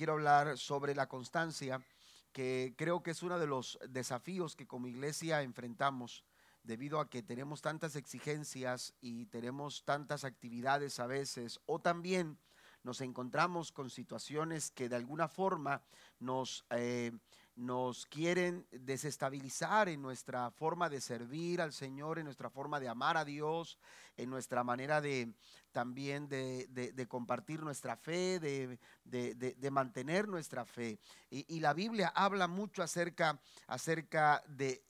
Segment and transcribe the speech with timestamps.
[0.00, 1.84] quiero hablar sobre la constancia,
[2.32, 6.24] que creo que es uno de los desafíos que como iglesia enfrentamos
[6.62, 12.38] debido a que tenemos tantas exigencias y tenemos tantas actividades a veces, o también
[12.82, 15.82] nos encontramos con situaciones que de alguna forma
[16.18, 17.12] nos, eh,
[17.60, 23.18] nos quieren desestabilizar en nuestra forma de servir al Señor, en nuestra forma de amar
[23.18, 23.78] a Dios,
[24.16, 25.34] en nuestra manera de
[25.72, 30.98] también de, compartir nuestra fe, de, mantener nuestra fe.
[31.30, 34.82] Y, la Biblia habla mucho acerca, acerca de,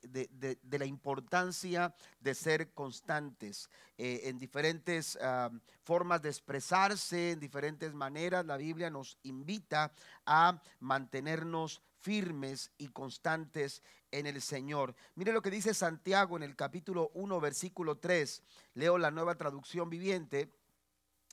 [0.70, 5.50] la importancia de ser constantes eh, en diferentes ah,
[5.82, 8.46] formas de expresarse, en diferentes maneras.
[8.46, 9.92] La Biblia nos invita
[10.24, 14.94] a mantenernos firmes y constantes en el Señor.
[15.14, 18.42] Mire lo que dice Santiago en el capítulo 1, versículo 3.
[18.74, 20.50] Leo la nueva traducción viviente.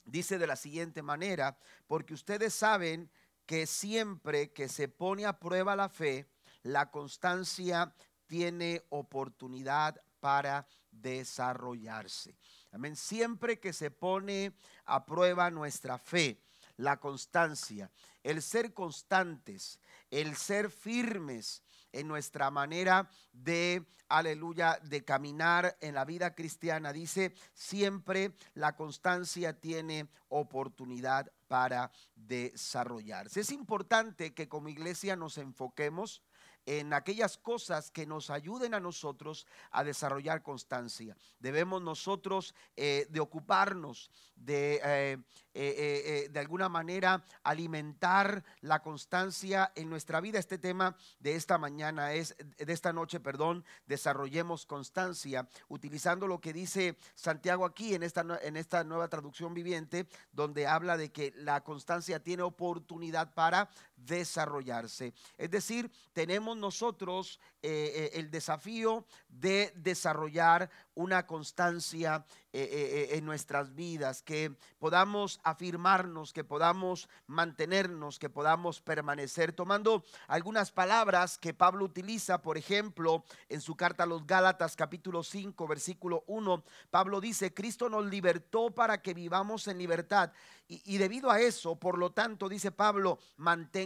[0.04, 3.10] Dice de la siguiente manera, porque ustedes saben
[3.46, 6.26] que siempre que se pone a prueba la fe,
[6.62, 7.92] la constancia
[8.26, 12.36] tiene oportunidad para desarrollarse.
[12.72, 12.96] Amén.
[12.96, 14.52] Siempre que se pone
[14.84, 16.40] a prueba nuestra fe,
[16.76, 17.90] la constancia,
[18.28, 21.62] el ser constantes, el ser firmes
[21.92, 26.92] en nuestra manera de, aleluya, de caminar en la vida cristiana.
[26.92, 33.40] Dice, siempre la constancia tiene oportunidad para desarrollarse.
[33.40, 36.20] Es importante que como iglesia nos enfoquemos
[36.68, 41.16] en aquellas cosas que nos ayuden a nosotros a desarrollar constancia.
[41.38, 45.18] Debemos nosotros eh, de ocuparnos de, eh,
[45.54, 50.38] eh, de alguna manera alimentar la constancia en nuestra vida.
[50.38, 56.52] Este tema de esta mañana es, de esta noche, perdón, desarrollemos constancia, utilizando lo que
[56.52, 61.64] dice Santiago aquí en esta, en esta nueva traducción viviente, donde habla de que la
[61.64, 65.12] constancia tiene oportunidad para desarrollarse.
[65.36, 73.74] Es decir, tenemos nosotros eh, eh, el desafío de desarrollar una constancia eh, en nuestras
[73.74, 79.52] vidas, que podamos afirmarnos, que podamos mantenernos, que podamos permanecer.
[79.52, 85.22] Tomando algunas palabras que Pablo utiliza, por ejemplo, en su carta a los Gálatas capítulo
[85.22, 90.32] 5, versículo 1, Pablo dice, Cristo nos libertó para que vivamos en libertad.
[90.66, 93.18] Y, y debido a eso, por lo tanto, dice Pablo,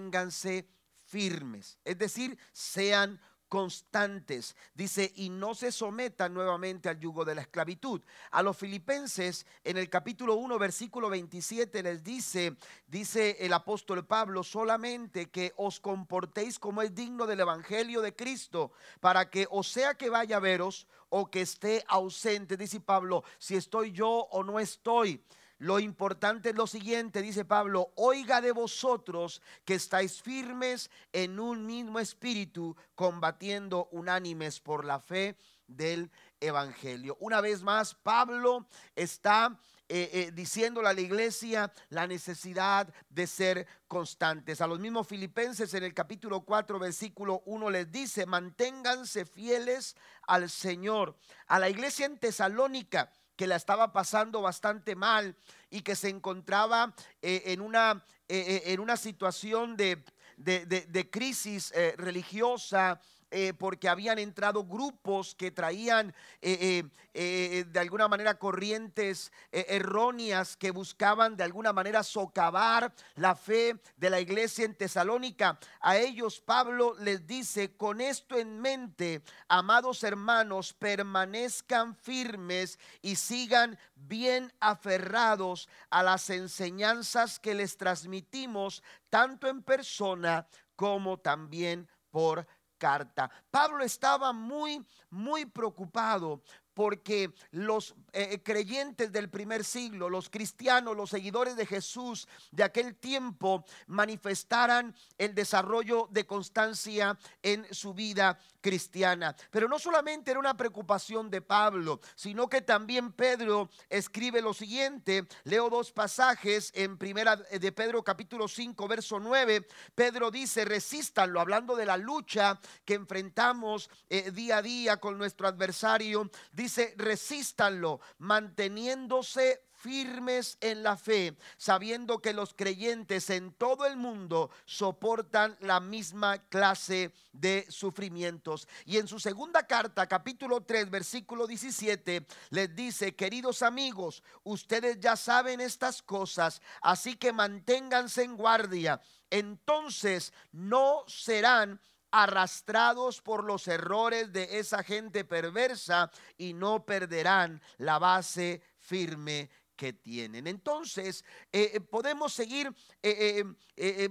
[0.03, 0.69] manténganse
[1.05, 4.57] firmes, es decir, sean constantes.
[4.75, 8.01] Dice, y no se sometan nuevamente al yugo de la esclavitud.
[8.31, 14.43] A los filipenses, en el capítulo 1, versículo 27, les dice, dice el apóstol Pablo,
[14.43, 19.95] solamente que os comportéis como es digno del Evangelio de Cristo, para que o sea
[19.97, 24.59] que vaya a veros o que esté ausente, dice Pablo, si estoy yo o no
[24.61, 25.23] estoy
[25.63, 31.67] lo importante es lo siguiente, dice Pablo, oiga de vosotros que estáis firmes en un
[31.67, 35.37] mismo espíritu, combatiendo unánimes por la fe
[35.69, 37.17] del Evangelio.
[37.21, 39.57] Una vez más, Pablo está
[39.89, 44.61] eh, eh, diciéndole a la iglesia la necesidad de ser constantes.
[44.61, 49.95] A los mismos filipenses en el capítulo 4, versículo 1 les dice, manténganse fieles
[50.27, 51.17] al Señor.
[51.47, 55.37] A la iglesia en Tesalónica que la estaba pasando bastante mal
[55.71, 60.05] y que se encontraba eh, en, una, eh, eh, en, una, situación de,
[60.37, 63.01] de crisis religiosa
[63.35, 66.85] eh, porque habían entrado grupos que traían eh,
[67.15, 74.11] eh, de alguna manera corrientes erróneas que buscaban de alguna manera socavar la fe de
[74.11, 75.59] la iglesia en Tesalónica.
[75.81, 83.79] A ellos Pablo les dice, con esto en mente, amados hermanos, permanezcan firmes y sigan
[83.95, 92.47] bien aferrados a las enseñanzas que les transmitimos, tanto en persona como también por
[92.83, 93.31] carta.
[93.49, 96.43] Pablo estaba muy, muy preocupado
[96.75, 102.97] porque los eh, creyentes del primer siglo, los cristianos, los seguidores de Jesús de aquel
[102.97, 109.37] tiempo manifestaran el desarrollo de constancia en su vida cristiana.
[109.51, 115.27] Pero no solamente era una preocupación de Pablo, sino que también Pedro escribe lo siguiente.
[115.45, 119.67] Leo dos pasajes en primera de Pedro capítulo 5 verso 9.
[119.95, 125.49] Pedro dice, resístanlo, hablando de la lucha que enfrentamos eh, día a día con nuestro
[125.49, 126.31] adversario.
[126.63, 134.49] Dice, resístanlo, manteniéndose firmes en la fe, sabiendo que los creyentes en todo el mundo
[134.65, 138.69] soportan la misma clase de sufrimientos.
[138.85, 145.17] Y en su segunda carta, capítulo 3, versículo 17, les dice, queridos amigos, ustedes ya
[145.17, 149.01] saben estas cosas, así que manténganse en guardia.
[149.31, 151.81] Entonces no serán
[152.13, 159.93] arrastrados por los errores de esa gente perversa y no perderán la base firme que
[159.93, 160.47] tienen.
[160.47, 162.73] Entonces, eh, eh, podemos seguir
[163.03, 163.45] eh,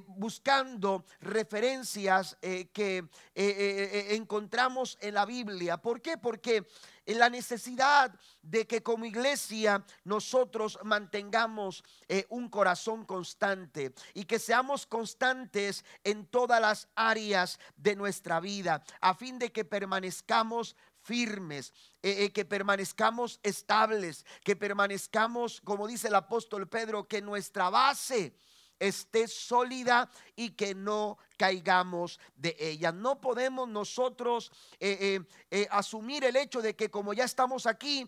[0.07, 3.03] buscando referencias que
[3.35, 5.77] encontramos en la Biblia.
[5.77, 6.17] ¿Por qué?
[6.17, 6.67] Porque
[7.05, 11.83] la necesidad de que como iglesia nosotros mantengamos
[12.29, 19.13] un corazón constante y que seamos constantes en todas las áreas de nuestra vida, a
[19.13, 26.15] fin de que permanezcamos firmes, eh, eh, que permanezcamos estables, que permanezcamos, como dice el
[26.15, 28.35] apóstol Pedro, que nuestra base
[28.79, 32.91] esté sólida y que no caigamos de ella.
[32.91, 38.07] No podemos nosotros eh, eh, eh, asumir el hecho de que como ya estamos aquí,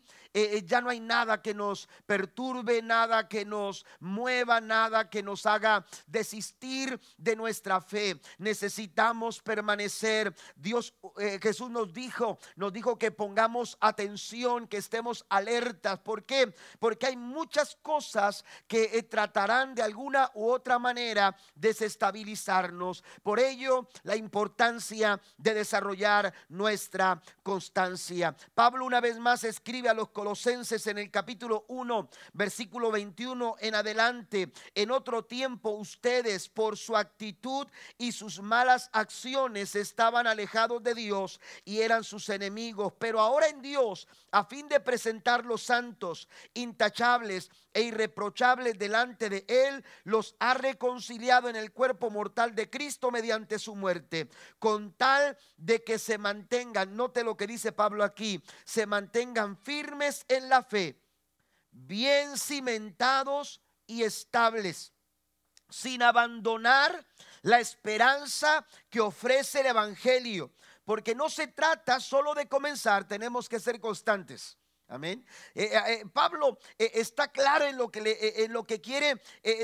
[0.66, 5.86] ya no hay nada que nos perturbe, nada que nos mueva, nada que nos haga
[6.08, 8.20] desistir de nuestra fe.
[8.40, 10.34] Necesitamos permanecer.
[10.56, 10.96] Dios,
[11.40, 16.00] Jesús nos dijo, nos dijo que pongamos atención, que estemos alertas.
[16.00, 16.52] ¿Por qué?
[16.80, 24.16] Porque hay muchas cosas que tratarán de alguna u otra manera desestabilizarnos por ello, la
[24.16, 28.36] importancia de desarrollar nuestra constancia.
[28.54, 33.76] Pablo una vez más escribe a los colosenses en el capítulo 1, versículo 21 en
[33.76, 34.52] adelante.
[34.76, 37.68] En otro tiempo ustedes por su actitud
[37.98, 42.94] y sus malas acciones estaban alejados de Dios y eran sus enemigos.
[43.00, 49.46] Pero ahora en Dios, a fin de presentar los santos, intachables e irreprochables delante de
[49.48, 54.30] Él, los ha reconciliado en el cuerpo mortal de Cristo mediante su muerte,
[54.60, 60.26] con tal de que se mantengan, note lo que dice Pablo aquí, se mantengan firmes
[60.28, 61.00] en la fe,
[61.72, 64.94] bien cimentados y estables,
[65.70, 67.06] sin abandonar
[67.42, 70.52] la esperanza que ofrece el Evangelio,
[70.86, 74.58] porque no se trata solo de comenzar, tenemos que ser constantes.
[74.94, 75.26] Amén.
[75.56, 79.20] Eh, eh, eh, Pablo está claro en lo que, en lo que quiere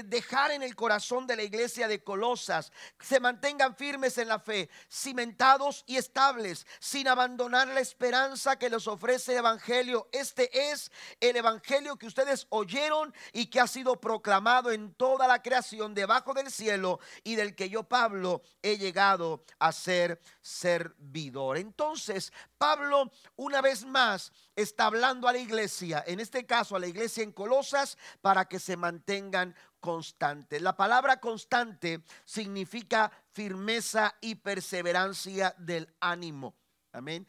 [0.06, 2.72] dejar en el corazón de la iglesia de Colosas.
[3.00, 8.88] Se mantengan firmes en la fe, cimentados y estables, sin abandonar la esperanza que les
[8.88, 10.10] ofrece el Evangelio.
[10.12, 15.44] Este es el Evangelio que ustedes oyeron y que ha sido proclamado en toda la
[15.44, 21.58] creación debajo del cielo y del que yo, Pablo, he llegado a ser servidor.
[21.58, 26.88] Entonces, Pablo, una vez más, está hablando a la iglesia, en este caso a la
[26.88, 30.62] iglesia en Colosas, para que se mantengan constantes.
[30.62, 36.56] La palabra constante significa firmeza y perseverancia del ánimo.
[36.92, 37.28] Amén.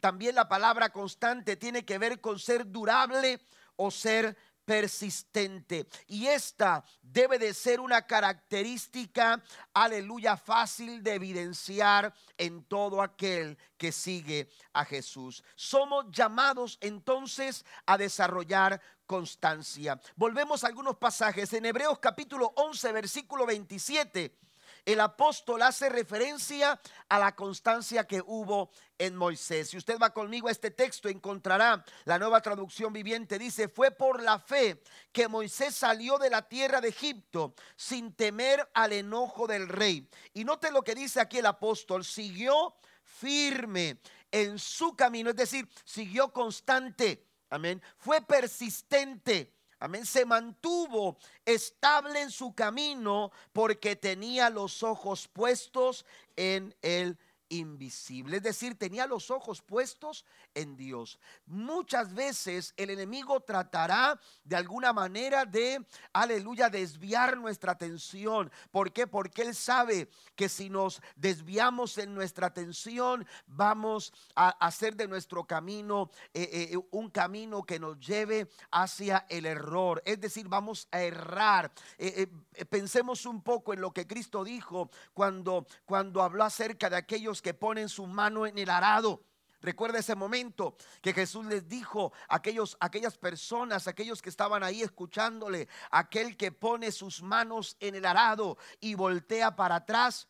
[0.00, 3.40] También la palabra constante tiene que ver con ser durable
[3.76, 5.86] o ser persistente.
[6.06, 9.42] Y esta debe de ser una característica,
[9.72, 15.42] aleluya, fácil de evidenciar en todo aquel que sigue a Jesús.
[15.54, 19.98] Somos llamados entonces a desarrollar constancia.
[20.16, 24.45] Volvemos a algunos pasajes en Hebreos capítulo 11, versículo 27
[24.86, 29.70] el apóstol hace referencia a la constancia que hubo en Moisés.
[29.70, 33.38] Si usted va conmigo a este texto, encontrará la nueva traducción viviente.
[33.38, 34.80] Dice, fue por la fe
[35.10, 40.08] que Moisés salió de la tierra de Egipto sin temer al enojo del rey.
[40.32, 45.68] Y note lo que dice aquí el apóstol, siguió firme en su camino, es decir,
[45.84, 47.26] siguió constante.
[47.50, 47.82] Amén.
[47.98, 50.06] Fue persistente Amén.
[50.06, 58.38] Se mantuvo estable en su camino porque tenía los ojos puestos en el invisible.
[58.38, 60.24] Es decir, tenía los ojos puestos
[60.54, 61.18] en Dios.
[61.46, 68.50] Muchas veces el enemigo tratará de alguna manera de, aleluya, desviar nuestra atención.
[68.70, 69.06] ¿Por qué?
[69.06, 75.44] Porque él sabe que si nos desviamos en nuestra atención, vamos a hacer de nuestro
[75.44, 80.02] camino eh, eh, un camino que nos lleve hacia el error.
[80.04, 81.72] Es decir, vamos a errar.
[81.98, 82.26] Eh,
[82.68, 87.54] pensemos un poco en lo que Cristo dijo cuando, cuando habló acerca de aquellos que
[87.54, 89.24] ponen su mano en el arado.
[89.60, 94.82] Recuerda ese momento que Jesús les dijo a aquellos, aquellas personas, aquellos que estaban ahí
[94.82, 100.28] escuchándole, aquel que pone sus manos en el arado y voltea para atrás.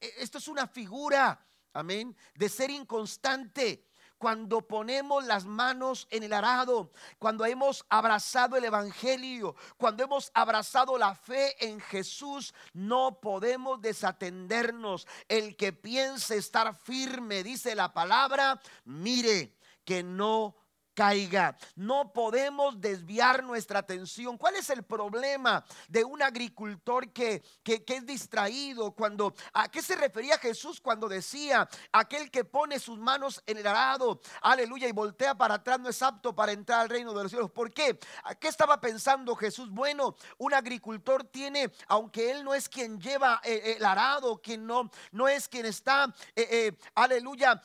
[0.00, 3.87] E, esto es una figura, amén, de ser inconstante.
[4.18, 10.98] Cuando ponemos las manos en el arado, cuando hemos abrazado el Evangelio, cuando hemos abrazado
[10.98, 15.06] la fe en Jesús, no podemos desatendernos.
[15.28, 20.56] El que piense estar firme, dice la palabra, mire que no
[20.98, 21.56] caiga.
[21.76, 24.36] No podemos desviar nuestra atención.
[24.36, 28.90] ¿Cuál es el problema de un agricultor que, que, es distraído?
[28.90, 33.66] Cuando, ¿A qué se refería Jesús cuando decía, aquel que pone sus manos en el
[33.68, 37.30] arado, aleluya, y voltea para atrás no es apto para entrar al reino de los
[37.30, 37.52] cielos?
[37.52, 37.96] ¿Por qué?
[38.24, 39.70] ¿A qué estaba pensando Jesús?
[39.70, 44.66] Bueno, un agricultor tiene, aunque él no es quien lleva eh, eh, el arado, quien
[44.66, 47.62] no, no es quien está, eh, aleluya,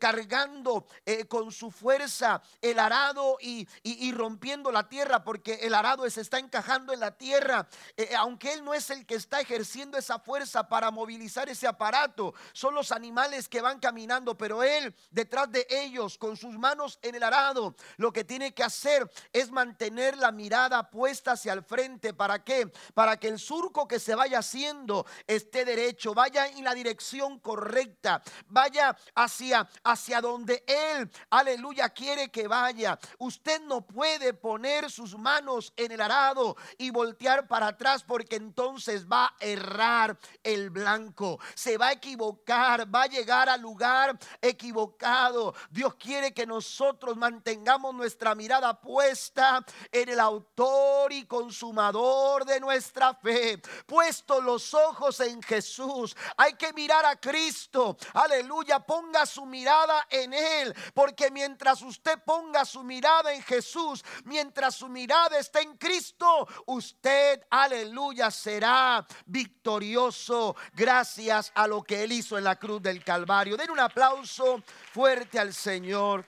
[0.00, 0.86] cargando
[1.28, 3.66] con su fuerza el arado y,
[4.12, 8.52] rompiendo la tierra, porque el arado se está encajando en la tierra, eh, eh, aunque
[8.52, 12.92] él no es el que está ejerciendo esa fuerza para movilizar ese aparato, son los
[12.92, 17.74] animales que van caminando, pero él detrás de ellos, con sus manos en el arado,
[17.96, 22.14] lo que tiene que hacer es mantener la mirada puesta hacia el frente.
[22.14, 22.70] ¿Para qué?
[22.94, 28.22] Para que el surco que se vaya haciendo esté derecho, vaya en la dirección correcta,
[28.46, 32.98] vaya hacia, hacia donde él, aleluya, quiere que vaya.
[33.18, 39.06] Usted no puede poner sus manos en el arado y voltear para atrás porque entonces
[39.06, 41.38] va a errar el blanco.
[41.54, 45.54] Se va a equivocar, va a llegar al lugar equivocado.
[45.70, 53.14] Dios quiere que nosotros mantengamos nuestra mirada puesta en el autor y consumador de nuestra
[53.14, 53.60] fe.
[53.86, 56.16] Puesto los ojos en Jesús.
[56.36, 57.96] Hay que mirar a Cristo.
[58.12, 58.80] Aleluya.
[58.80, 60.74] Ponga su mirada en Él.
[60.94, 66.48] Porque mientras usted ponga ponga su mirada en Jesús, mientras su mirada está en Cristo,
[66.66, 73.56] usted, aleluya, será victorioso gracias a lo que Él hizo en la cruz del Calvario.
[73.56, 74.62] Den un aplauso
[74.92, 76.24] fuerte al Señor.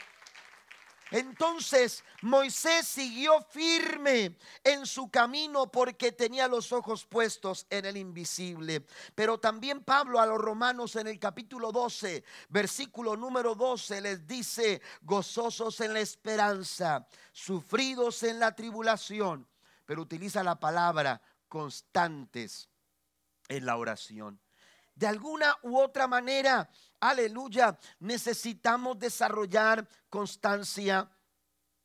[1.10, 8.84] Entonces Moisés siguió firme en su camino porque tenía los ojos puestos en el invisible.
[9.14, 14.82] Pero también Pablo a los romanos en el capítulo 12, versículo número 12 les dice,
[15.02, 19.48] gozosos en la esperanza, sufridos en la tribulación,
[19.84, 22.68] pero utiliza la palabra constantes
[23.48, 24.40] en la oración.
[24.96, 31.10] De alguna u otra manera, aleluya, necesitamos desarrollar constancia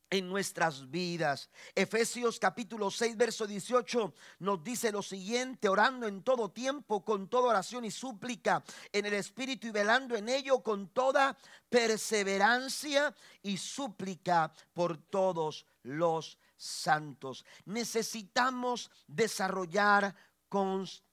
[0.08, 1.50] en nuestras vidas.
[1.74, 7.50] Efesios capítulo 6, verso 18 nos dice lo siguiente, orando en todo tiempo, con toda
[7.50, 11.36] oración y súplica en el Espíritu y velando en ello con toda
[11.68, 17.44] perseverancia y súplica por todos los santos.
[17.66, 20.14] Necesitamos desarrollar
[20.48, 21.11] constancia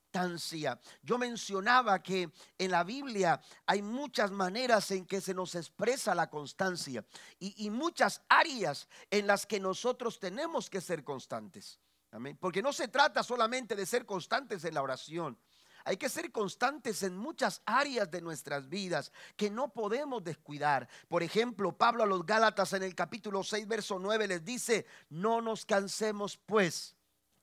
[1.03, 6.29] yo mencionaba que en la Biblia hay muchas maneras en que se nos expresa la
[6.29, 7.05] constancia
[7.39, 11.79] y, muchas áreas en las que nosotros tenemos que ser constantes.
[12.11, 12.37] Amén.
[12.39, 15.37] Porque no se trata solamente de ser constantes en la oración.
[15.85, 20.89] Hay que ser constantes en muchas áreas de nuestras vidas que no podemos descuidar.
[21.07, 25.41] Por ejemplo, Pablo a los Gálatas en el capítulo 6, verso 9 les dice, no
[25.41, 26.95] nos cansemos pues.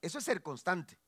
[0.03, 0.99] Eso es ser constante.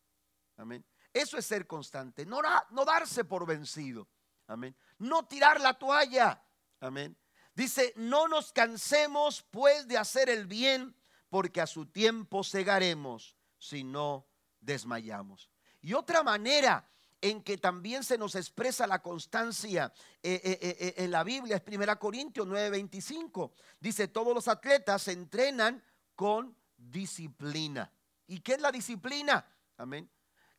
[0.56, 0.84] Amén.
[1.18, 2.40] Eso es ser constante, no,
[2.87, 4.06] darse por vencido.
[4.46, 4.76] Amén.
[4.98, 6.40] No tirar la toalla.
[6.78, 7.16] Amén.
[7.54, 10.94] Dice, no nos cansemos pues de hacer el bien,
[11.28, 14.28] porque a su tiempo cegaremos si no
[14.60, 15.50] desmayamos.
[15.80, 16.88] Y otra manera
[17.20, 21.62] en que también se nos expresa la constancia eh, eh, eh, en la Biblia es
[21.66, 23.50] 1 Corintios 9:25.
[23.80, 25.82] Dice, todos los atletas se entrenan
[26.14, 27.92] con disciplina.
[28.28, 29.44] ¿Y qué es la disciplina?
[29.76, 30.08] Amén.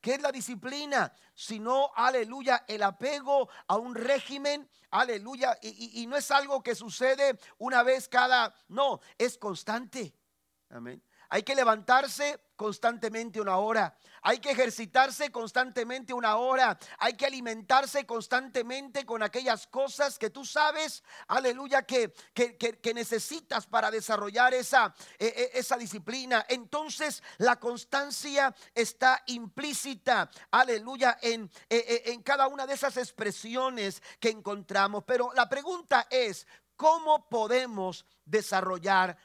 [0.01, 1.13] ¿Qué es la disciplina?
[1.35, 7.83] Sino, aleluya, el apego a un régimen, aleluya, y, no es algo que sucede una
[7.83, 10.15] vez cada, no, es constante.
[10.69, 11.03] Amén.
[11.29, 13.95] Hay que levantarse constantemente una hora.
[14.21, 16.77] Hay que ejercitarse constantemente una hora.
[16.97, 23.89] Hay que alimentarse constantemente con aquellas cosas que tú sabes, aleluya, que, que, necesitas para
[23.89, 26.45] desarrollar esa, e, e, esa disciplina.
[26.49, 34.31] Entonces la constancia está implícita, aleluya, en, e, en cada una de esas expresiones que
[34.31, 35.05] encontramos.
[35.07, 39.17] Pero la pregunta es, ¿cómo podemos desarrollar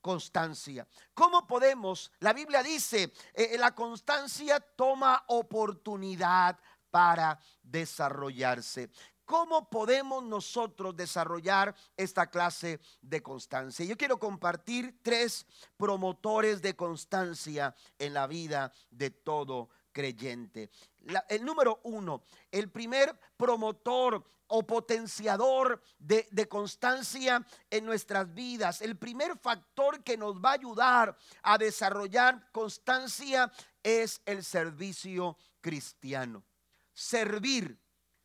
[0.00, 0.86] constancia.
[1.14, 2.12] ¿Cómo podemos?
[2.20, 6.58] La Biblia dice, eh, la constancia toma oportunidad
[6.90, 8.90] para desarrollarse.
[9.24, 13.86] ¿Cómo podemos nosotros desarrollar esta clase de constancia?
[13.86, 20.70] Yo quiero compartir tres promotores de constancia en la vida de todo creyente.
[21.28, 28.82] el número uno, el primer promotor o potenciador de, de, constancia en nuestras vidas.
[28.82, 33.50] El primer factor que nos va a ayudar a desarrollar constancia
[33.82, 36.44] es el servicio cristiano.
[36.92, 37.78] Servir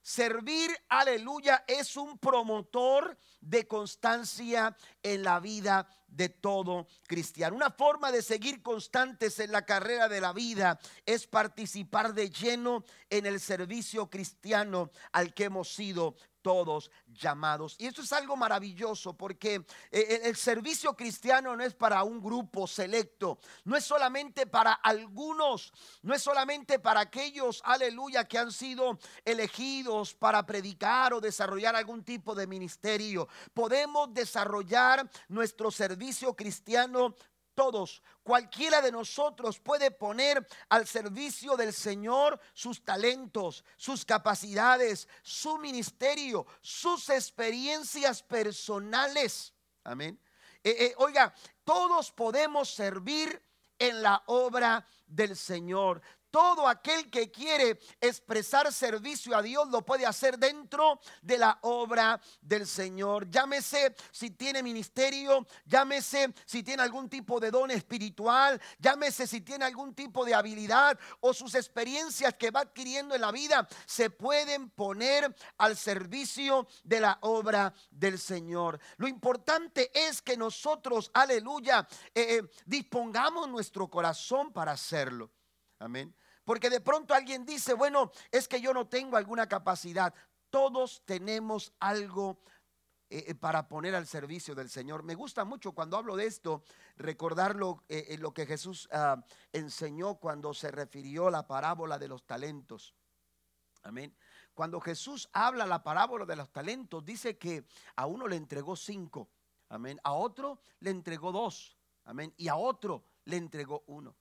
[0.05, 7.55] Servir, aleluya, es un promotor de constancia en la vida de todo cristiano.
[7.55, 12.85] Una forma de seguir constantes en la carrera de la vida es participar de lleno
[13.09, 16.15] en el servicio cristiano al que hemos sido
[16.45, 17.75] todos llamados.
[17.79, 22.21] Y esto es algo maravilloso porque eh, eh, el servicio cristiano no es para un
[22.21, 25.73] grupo selecto, no es solamente para algunos,
[26.03, 32.03] no es solamente para aquellos, aleluya, que han sido elegidos para predicar o desarrollar algún
[32.03, 33.27] tipo de ministerio.
[33.51, 37.15] Podemos desarrollar nuestro servicio cristiano
[37.55, 45.57] todos, cualquiera de nosotros puede poner al servicio del Señor sus talentos, sus capacidades, su
[45.57, 49.53] ministerio, sus experiencias personales.
[49.83, 50.19] Amén.
[50.63, 51.33] Eh, eh, oiga,
[51.63, 53.41] todos podemos servir
[53.79, 56.01] en la obra del Señor.
[56.35, 62.19] Todo aquel que quiere expresar servicio a Dios lo puede hacer dentro de la obra
[62.41, 63.31] del Señor.
[63.31, 69.63] Llámese si tiene ministerio, llámese si tiene algún tipo de don espiritual, llámese si tiene
[69.63, 74.69] algún tipo de habilidad o sus experiencias que va adquiriendo en la vida, se pueden
[74.71, 78.77] poner al servicio de la obra del Señor.
[78.97, 85.31] Lo importante es que nosotros, aleluya, eh, eh, dispongamos nuestro corazón para hacerlo.
[85.79, 86.13] Amén.
[86.45, 90.13] Porque de pronto alguien dice, bueno, es que yo no tengo alguna capacidad.
[90.49, 92.39] Todos tenemos algo
[93.09, 95.03] eh, eh, para poner al servicio del Señor.
[95.03, 96.63] Me gusta mucho cuando hablo de esto,
[96.97, 102.07] recordar lo, eh, lo que Jesús ah, enseñó cuando se refirió a la parábola de
[102.07, 102.95] los talentos.
[103.83, 104.15] Amén.
[104.53, 109.29] Cuando Jesús habla la parábola de los talentos, dice que a uno le entregó cinco.
[109.69, 109.99] Amén.
[110.03, 111.77] A otro le entregó dos.
[112.05, 112.33] Amén.
[112.37, 114.15] Y a otro le entregó uno.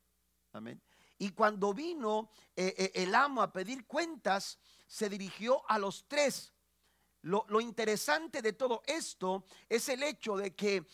[0.52, 0.83] Amén.
[1.18, 6.52] Y cuando vino eh, eh, el amo a pedir cuentas, se dirigió a los tres.
[7.23, 10.85] Lo, interesante de todo esto es el hecho de que,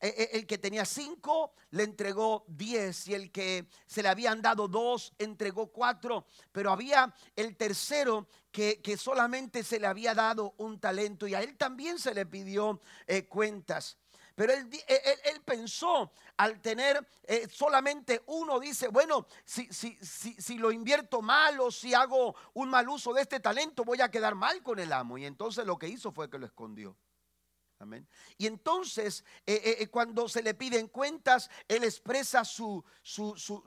[0.00, 4.68] eh, el que tenía cinco le entregó diez y el que se le habían dado
[4.68, 11.26] dos entregó cuatro, pero había el tercero que solamente se le había dado un talento
[11.26, 12.80] y a él también se le pidió
[13.28, 13.98] cuentas.
[14.36, 21.58] Pero él, él, pensó al tener eh, solamente uno, dice, bueno, si, lo invierto mal
[21.58, 24.92] o si hago un mal uso de este talento, voy a quedar mal con el
[24.92, 25.16] amo.
[25.16, 26.94] Y entonces lo que hizo fue que lo escondió.
[27.78, 28.08] Amén.
[28.38, 33.62] Y entonces, eh, eh, eh, cuando se le piden cuentas, él expresa su, su, su,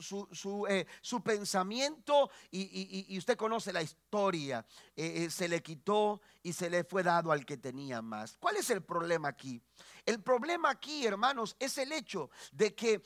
[1.02, 4.65] su pensamiento y, usted conoce la historia.
[4.95, 8.38] se le quitó y se le fue dado al que tenía más.
[8.39, 9.62] ¿Cuál es el problema aquí?
[10.06, 13.04] El problema aquí, hermanos, es el hecho de que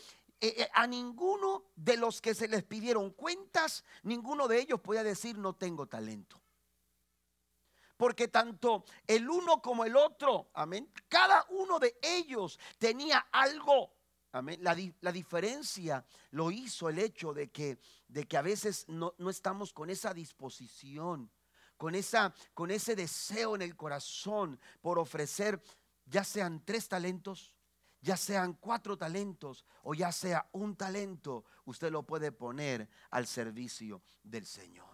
[0.73, 5.53] a ninguno de los que se les pidieron cuentas, ninguno de ellos podía decir no
[5.53, 6.42] tengo talento
[7.97, 13.93] porque tanto el uno como el otro, amén, cada uno de ellos tenía algo.
[14.31, 14.59] Amén.
[14.63, 17.77] La, diferencia lo hizo el hecho de que,
[18.07, 21.31] de que a veces no, estamos con esa disposición,
[21.77, 25.61] con, esa, con ese deseo en el corazón por ofrecer,
[26.05, 27.53] ya sean tres talentos,
[28.01, 34.01] ya sean cuatro talentos o ya sea un talento, usted lo puede poner al servicio
[34.23, 34.92] del Señor.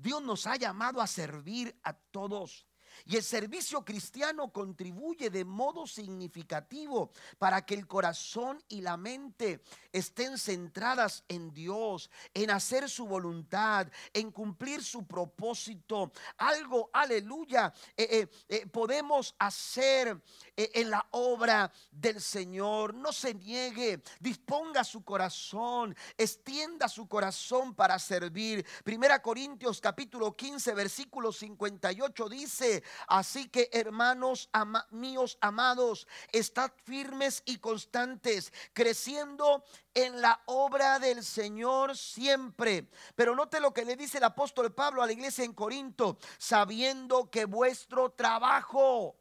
[0.00, 2.66] Dios nos ha llamado a servir a todos.
[3.06, 9.62] Y el servicio cristiano contribuye de modo significativo para que el corazón y la mente
[9.92, 16.12] estén centradas en Dios, en hacer su voluntad, en cumplir su propósito.
[16.36, 20.20] Algo, aleluya, eh, eh, eh, podemos hacer
[20.56, 22.94] en la obra del Señor.
[22.94, 28.64] No se niegue, disponga su corazón, extienda su corazón para servir.
[28.84, 34.50] Primera Corintios capítulo 15, versículo 58 dice, así que hermanos
[34.90, 39.64] míos amados, estad firmes y constantes, creciendo
[39.94, 42.90] en la obra del Señor siempre.
[43.14, 47.30] Pero note lo que le dice el apóstol Pablo a la iglesia en Corinto, sabiendo
[47.30, 49.16] que vuestro trabajo,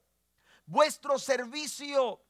[0.66, 2.22] vuestro servicio,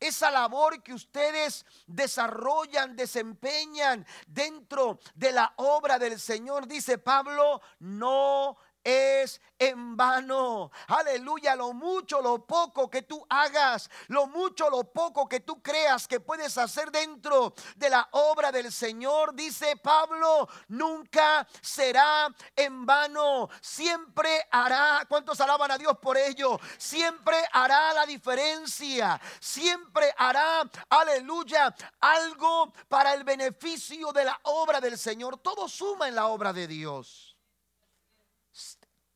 [0.00, 8.56] esa labor que ustedes desarrollan, desempeñan dentro de la obra del Señor, dice Pablo, no
[8.84, 10.70] es en vano.
[10.88, 16.06] Aleluya, lo mucho, lo poco que tú hagas, lo mucho, lo poco que tú creas
[16.06, 23.48] que puedes hacer dentro de la obra del Señor, dice Pablo, nunca será en vano.
[23.60, 26.60] Siempre hará, ¿cuántos alaban a Dios por ello?
[26.76, 29.20] Siempre hará la diferencia.
[29.40, 35.38] Siempre hará, aleluya, algo para el beneficio de la obra del Señor.
[35.38, 37.23] Todo suma en la obra de Dios.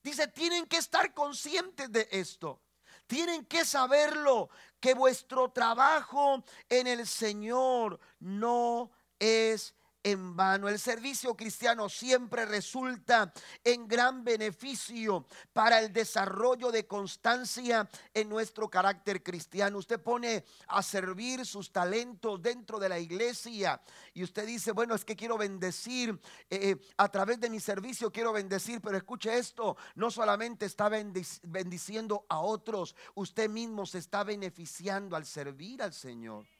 [0.08, 2.62] Dice, tienen que estar conscientes de esto.
[3.06, 4.48] Tienen que saberlo,
[4.80, 9.74] que vuestro trabajo en el Señor no es
[10.10, 10.68] en vano.
[10.68, 18.68] El servicio cristiano siempre resulta en gran beneficio para el desarrollo de constancia en nuestro
[18.68, 19.78] carácter cristiano.
[19.78, 23.80] Usted pone a servir sus talentos dentro de la iglesia
[24.14, 26.18] y usted dice, bueno, es que quiero bendecir
[26.50, 30.88] eh, eh, a través de mi servicio, quiero bendecir, pero escuche esto, no solamente está
[30.88, 36.57] bendiciendo a otros, usted mismo se está beneficiando al servir al Señor.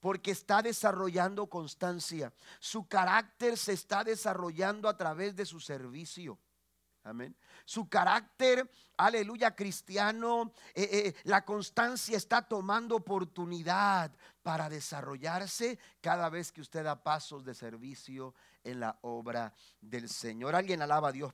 [0.00, 2.32] Porque está desarrollando constancia.
[2.60, 6.38] Su carácter se está desarrollando a través de su servicio.
[7.04, 7.34] Amén.
[7.64, 16.52] Su carácter, aleluya, cristiano, eh, eh, la constancia está tomando oportunidad para desarrollarse cada vez
[16.52, 20.54] que usted da pasos de servicio en la obra del Señor.
[20.54, 21.32] Alguien alaba a Dios.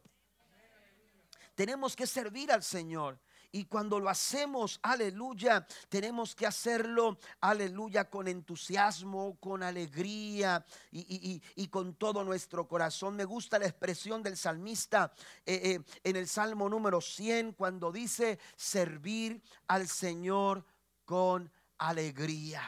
[1.54, 3.18] Tenemos que servir al Señor.
[3.54, 11.94] Y cuando lo hacemos, aleluya, tenemos que hacerlo, aleluya, con entusiasmo, con alegría y, con
[11.94, 13.14] todo nuestro corazón.
[13.14, 15.12] Me gusta la expresión del salmista
[15.46, 20.64] eh, eh, en el Salmo número 100 cuando dice servir al Señor
[21.04, 22.62] con alegría.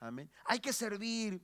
[0.00, 0.30] Amén.
[0.44, 1.42] Hay que servir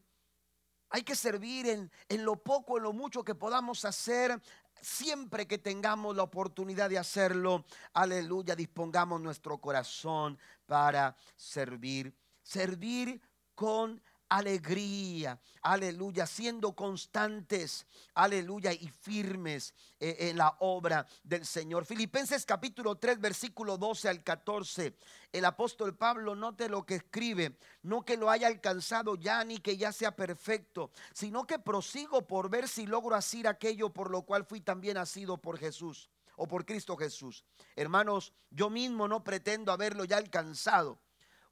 [0.90, 4.40] hay que servir en, en, lo poco, en lo mucho que podamos hacer
[4.84, 12.14] siempre que tengamos la oportunidad de hacerlo, aleluya, dispongamos nuestro corazón para servir.
[12.42, 13.20] Servir
[13.54, 14.02] con
[14.34, 21.84] alegría, aleluya, siendo constantes, aleluya, y firmes eh, en la obra del Señor.
[21.84, 24.96] Filipenses capítulo 3, versículo 12 al 14.
[25.30, 29.76] El apóstol Pablo note lo que escribe, no que lo haya alcanzado ya ni que
[29.76, 34.44] ya sea perfecto, sino que prosigo por ver si logro hacer aquello por lo cual
[34.44, 37.44] fui también nacido por Jesús o por Cristo Jesús.
[37.76, 40.98] Hermanos, yo mismo no pretendo haberlo ya alcanzado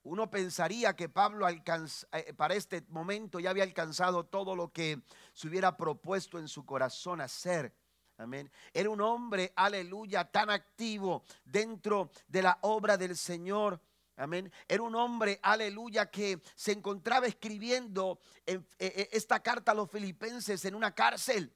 [0.05, 5.01] uno pensaría que Pablo eh, para este momento ya había alcanzado todo lo que
[5.33, 7.75] se hubiera propuesto en su corazón hacer.
[8.19, 8.51] Amén.
[8.73, 13.81] Era un hombre, aleluya, tan activo dentro de la obra del Señor.
[14.17, 14.53] Amén.
[14.69, 20.65] Era un hombre, aleluya, que se encontraba escribiendo eh, eh, esta carta a los filipenses
[20.65, 21.53] en una cárcel.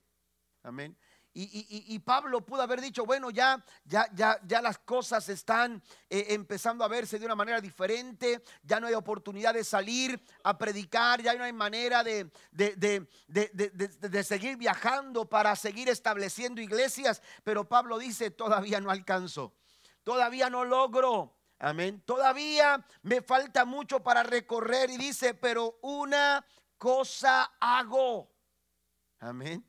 [0.63, 0.97] Amén.
[1.38, 6.83] Y, Pablo pudo haber dicho, bueno, ya, ya, ya, ya las cosas están eh, empezando
[6.83, 11.35] a verse de una manera diferente, ya no hay oportunidad de salir a predicar, ya
[11.35, 18.81] no hay manera de, de, seguir viajando para seguir estableciendo iglesias, pero Pablo dice, todavía
[18.81, 19.53] no alcanzo,
[20.05, 21.35] todavía no logro.
[21.59, 22.03] Amén.
[22.07, 26.44] Todavía me falta mucho para recorrer y dice, pero una
[26.79, 28.31] cosa hago.
[29.18, 29.62] Amén.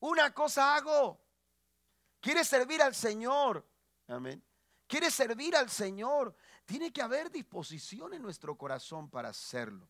[0.00, 1.20] Una cosa hago.
[2.20, 3.66] Quiere servir al Señor.
[4.08, 4.42] Amén.
[4.86, 6.34] Quiere servir al Señor.
[6.64, 9.88] Tiene que haber disposición en nuestro corazón para hacerlo.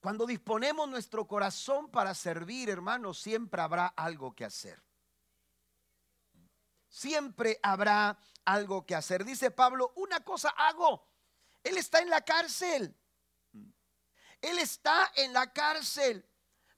[0.00, 4.82] Cuando disponemos nuestro corazón para servir, hermanos, siempre habrá algo que hacer.
[6.88, 9.24] Siempre habrá algo que hacer.
[9.24, 11.08] Dice Pablo, una cosa hago.
[11.62, 12.94] Él está en la cárcel.
[14.42, 16.28] Él está en la cárcel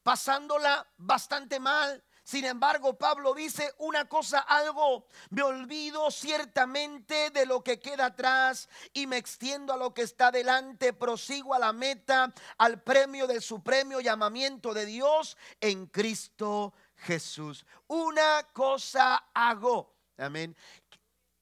[0.07, 2.01] pasándola bastante mal.
[2.23, 8.69] Sin embargo, Pablo dice una cosa, algo, me olvido ciertamente de lo que queda atrás
[8.92, 13.42] y me extiendo a lo que está delante, prosigo a la meta, al premio del
[13.42, 17.66] supremo llamamiento de Dios en Cristo Jesús.
[17.88, 20.57] Una cosa hago, amén.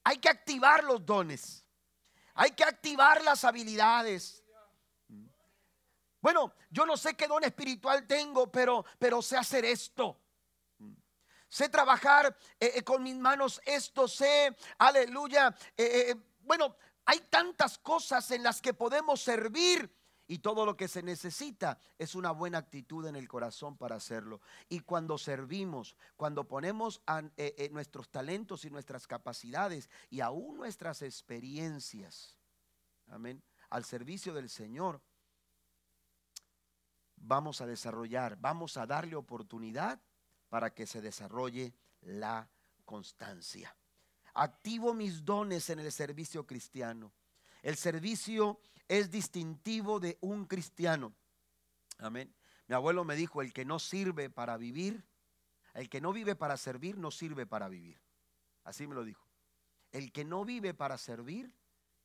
[0.03, 1.63] Hay que activar los dones,
[2.33, 4.44] hay que activar las habilidades.
[6.25, 10.17] Bueno, yo no sé qué don espiritual tengo, pero, pero sé hacer esto.
[11.47, 15.55] Sé trabajar eh, eh, con mis manos esto, sé, aleluya.
[15.77, 21.03] Eh, bueno, hay tantas cosas en las que podemos servir y todo lo que se
[21.03, 24.41] necesita es una buena actitud en el corazón para hacerlo.
[24.67, 27.03] Y cuando servimos, cuando ponemos
[27.69, 32.39] nuestros talentos y nuestras capacidades y aún nuestras experiencias,
[33.09, 35.03] amén, al servicio del Señor,
[37.15, 40.01] vamos a desarrollar, vamos a darle oportunidad
[40.49, 42.49] para que se desarrolle la
[42.85, 43.75] constancia.
[44.33, 47.13] Activo mis dones en el servicio cristiano.
[47.61, 51.13] El servicio es distintivo de un cristiano.
[51.97, 52.33] Amén.
[52.67, 55.05] Mi abuelo me dijo, el que no sirve para vivir,
[55.73, 57.99] el que no vive para servir, no sirve para vivir.
[58.63, 59.25] Así me lo dijo.
[59.91, 61.53] El que no vive para servir,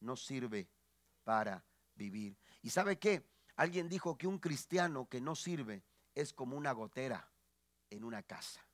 [0.00, 0.68] no sirve
[1.24, 2.36] para vivir.
[2.62, 3.26] ¿Y sabe qué?
[3.60, 7.30] Alguien dijo que un cristiano que no sirve es como una gotera
[7.90, 8.66] en una casa.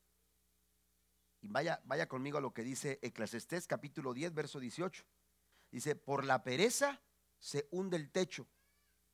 [1.41, 5.05] Y vaya, vaya conmigo a lo que dice Eclesiastés capítulo 10, verso 18.
[5.73, 7.03] Dice, por la pereza
[7.41, 8.47] se hunde el techo,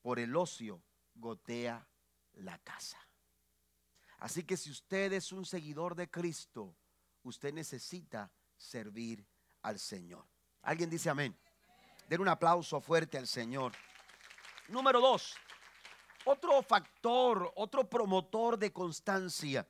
[0.03, 0.83] por el ocio
[1.15, 1.89] gotea
[2.35, 2.99] la casa.
[4.19, 6.77] Así que si usted es un seguidor de Cristo,
[7.23, 9.27] usted necesita servir
[9.63, 10.27] al Señor.
[10.61, 11.35] ¿Alguien dice amén?
[12.11, 13.73] Den un aplauso fuerte al Señor.
[14.69, 15.35] Número dos,
[16.25, 19.69] otro factor, otro promotor de constancia.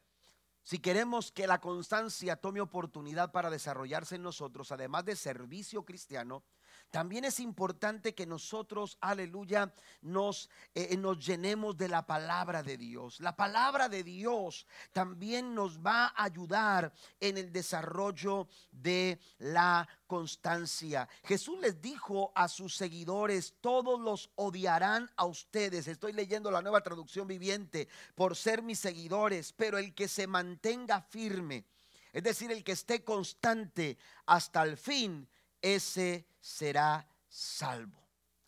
[0.62, 6.44] Si queremos que la constancia tome oportunidad para desarrollarse en nosotros, además de servicio cristiano,
[6.92, 13.18] también es importante que nosotros, aleluya, nos, eh, nos llenemos de la palabra de Dios.
[13.20, 21.08] La palabra de Dios también nos va a ayudar en el desarrollo de la constancia.
[21.24, 25.88] Jesús les dijo a sus seguidores, todos los odiarán a ustedes.
[25.88, 31.00] Estoy leyendo la nueva traducción viviente por ser mis seguidores, pero el que se mantenga
[31.00, 31.64] firme,
[32.12, 35.26] es decir, el que esté constante hasta el fin,
[35.62, 38.02] ese será salvo.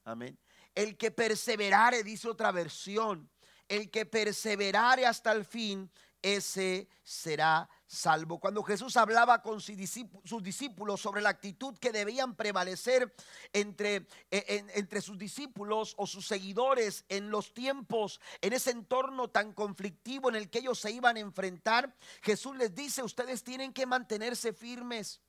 [0.05, 0.39] Amén.
[0.75, 3.31] El que perseverare, dice otra versión,
[3.69, 8.41] el que perseverare hasta el fin, ese será salvo.
[8.41, 13.15] Cuando Jesús hablaba con sus discípulos sobre la actitud que debían prevalecer
[13.53, 19.53] entre, e, entre sus discípulos o sus seguidores en los tiempos, en ese entorno tan
[19.53, 23.85] conflictivo en el que ellos se iban a enfrentar, Jesús les dice, ustedes tienen que
[23.85, 25.21] mantenerse firmes.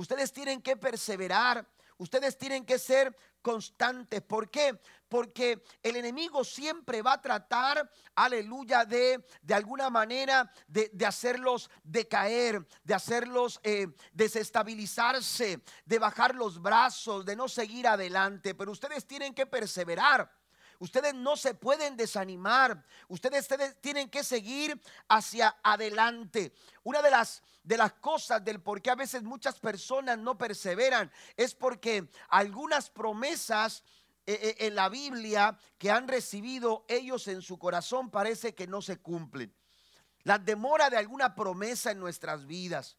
[0.00, 1.68] Ustedes tienen que perseverar.
[1.98, 4.22] Ustedes tienen que ser constantes.
[4.22, 4.80] ¿Por qué?
[5.10, 12.66] Porque el enemigo siempre va a tratar, aleluya, de de alguna manera de, hacerlos decaer,
[12.82, 18.54] de hacerlos eh, desestabilizarse, de bajar los brazos, de no seguir adelante.
[18.54, 20.32] Pero ustedes tienen que perseverar.
[20.80, 22.82] Ustedes no se pueden desanimar.
[23.06, 23.46] Ustedes,
[23.82, 26.54] tienen que seguir hacia adelante.
[26.82, 31.12] Una de las, de las cosas del por qué a veces muchas personas no perseveran
[31.36, 33.84] es porque algunas promesas
[34.26, 38.80] eh, eh, en la Biblia que han recibido ellos en su corazón parece que no
[38.80, 39.54] se cumplen.
[40.22, 42.96] La demora de alguna promesa en nuestras vidas.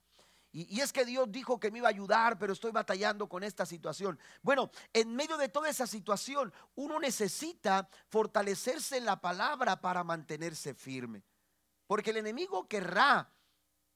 [0.53, 3.65] Y, es que Dios dijo que me iba a ayudar, pero estoy batallando con esta
[3.65, 4.19] situación.
[4.41, 10.73] Bueno, en medio de toda esa situación, uno necesita fortalecerse en la palabra para mantenerse
[10.73, 11.23] firme.
[11.87, 13.31] Porque el enemigo querrá,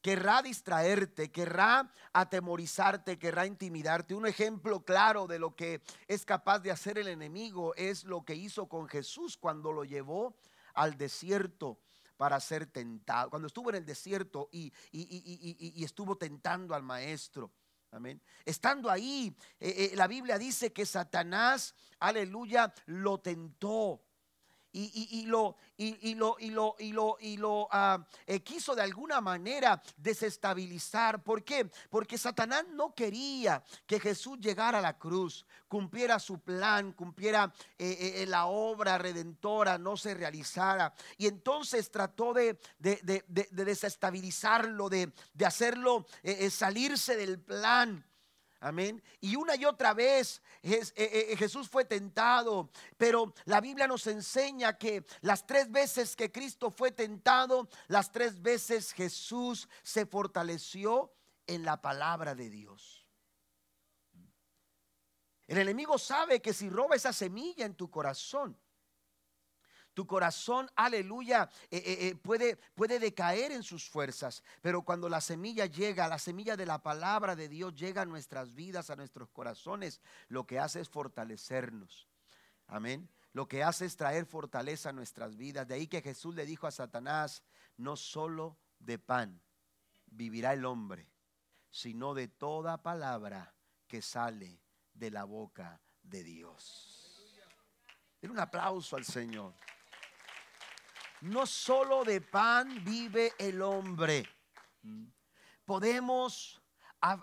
[0.01, 4.15] querrá distraerte, querrá atemorizarte, querrá intimidarte.
[4.15, 8.35] Un ejemplo claro de lo que es capaz de hacer el enemigo es lo que
[8.35, 10.37] hizo con Jesús cuando lo llevó
[10.73, 11.79] al desierto
[12.17, 13.29] para ser tentado.
[13.29, 14.71] Cuando estuvo en el desierto y,
[15.83, 17.51] estuvo tentando al maestro.
[17.91, 18.21] Amén.
[18.43, 24.04] Estando ahí, eh, eh, la Biblia dice que Satanás, aleluya, lo tentó
[24.77, 29.21] y, lo, y, lo, y lo, y lo, y lo ah, eh, quiso de alguna
[29.21, 31.23] manera desestabilizar.
[31.23, 31.69] ¿Por qué?
[31.89, 38.15] Porque Satanás no quería que Jesús llegara a la cruz, cumpliera su plan, cumpliera eh,
[38.17, 40.93] eh, la obra redentora, no se realizara.
[41.17, 45.13] Y entonces trató de, de, desestabilizarlo, de,
[45.45, 46.05] hacerlo
[46.49, 48.05] salirse del plan.
[48.65, 49.03] Amén.
[49.21, 54.75] Y una y otra vez eh, eh, Jesús fue tentado, pero la Biblia nos enseña
[54.75, 61.13] que las tres veces que Cristo fue tentado, las tres veces Jesús se fortaleció
[61.45, 63.05] en la palabra de Dios.
[65.45, 68.57] El enemigo sabe que si roba esa semilla en tu corazón,
[69.95, 74.43] tu corazón, aleluya, eh, eh, eh, puede, puede decaer en sus fuerzas.
[74.61, 78.53] Pero cuando la semilla llega, la semilla de la palabra de Dios llega a nuestras
[78.53, 82.07] vidas, a nuestros corazones, lo que hace es fortalecernos.
[82.67, 83.09] Amén.
[83.31, 85.67] Lo que hace es traer fortaleza a nuestras vidas.
[85.67, 87.41] De ahí que Jesús le dijo a Satanás,
[87.77, 89.41] no solo de pan
[90.07, 91.09] vivirá el hombre,
[91.69, 93.55] sino de toda palabra
[93.87, 94.61] que sale
[94.93, 97.05] de la boca de Dios.
[98.21, 99.53] Den un aplauso al Señor.
[101.21, 104.27] No solo de pan vive el hombre.
[105.65, 106.61] Podemos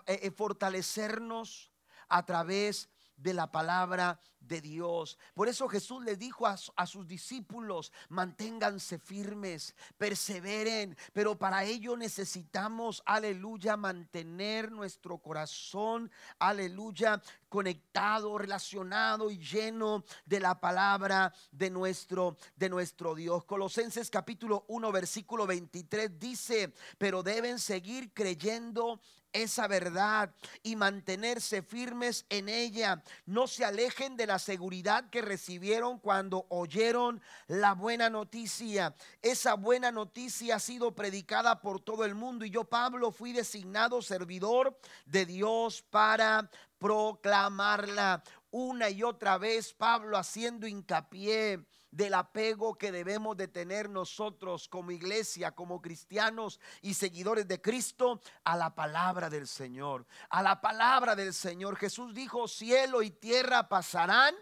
[0.07, 1.71] eh, eh, fortalecernos
[2.09, 2.89] a través
[3.23, 5.17] de la palabra de Dios.
[5.33, 11.95] Por eso Jesús le dijo a, a, sus discípulos, manténganse firmes, perseveren, pero para ello
[11.95, 22.35] necesitamos, aleluya, mantener nuestro corazón, aleluya, conectado, relacionado y lleno de la palabra de nuestro
[22.57, 23.45] de nuestro Dios.
[23.45, 28.99] Colosenses capítulo 1 versículo 23 dice, "Pero deben seguir creyendo
[29.33, 33.03] esa verdad y mantenerse firmes en ella.
[33.25, 38.95] No se alejen de la seguridad que recibieron cuando oyeron la buena noticia.
[39.21, 44.01] Esa buena noticia ha sido predicada por todo el mundo y yo, Pablo, fui designado
[44.01, 49.73] servidor de Dios para proclamarla una y otra vez.
[49.73, 56.95] Pablo haciendo hincapié del apego que debemos de tener nosotros como iglesia, como cristianos y
[56.95, 60.07] seguidores de Cristo a la palabra del Señor.
[60.29, 61.75] A la palabra del Señor.
[61.75, 64.33] Jesús dijo, cielo y tierra pasarán,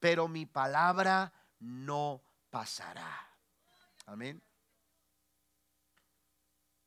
[0.00, 3.28] pero mi palabra no pasará.
[4.06, 4.42] Amén.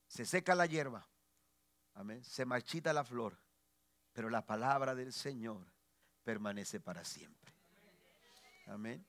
[0.07, 1.07] Se seca la hierba.
[1.93, 2.21] Amén.
[2.25, 3.39] Se marchita la flor,
[4.11, 5.65] pero la palabra del Señor
[6.25, 7.53] permanece para siempre.
[8.67, 9.08] Amén.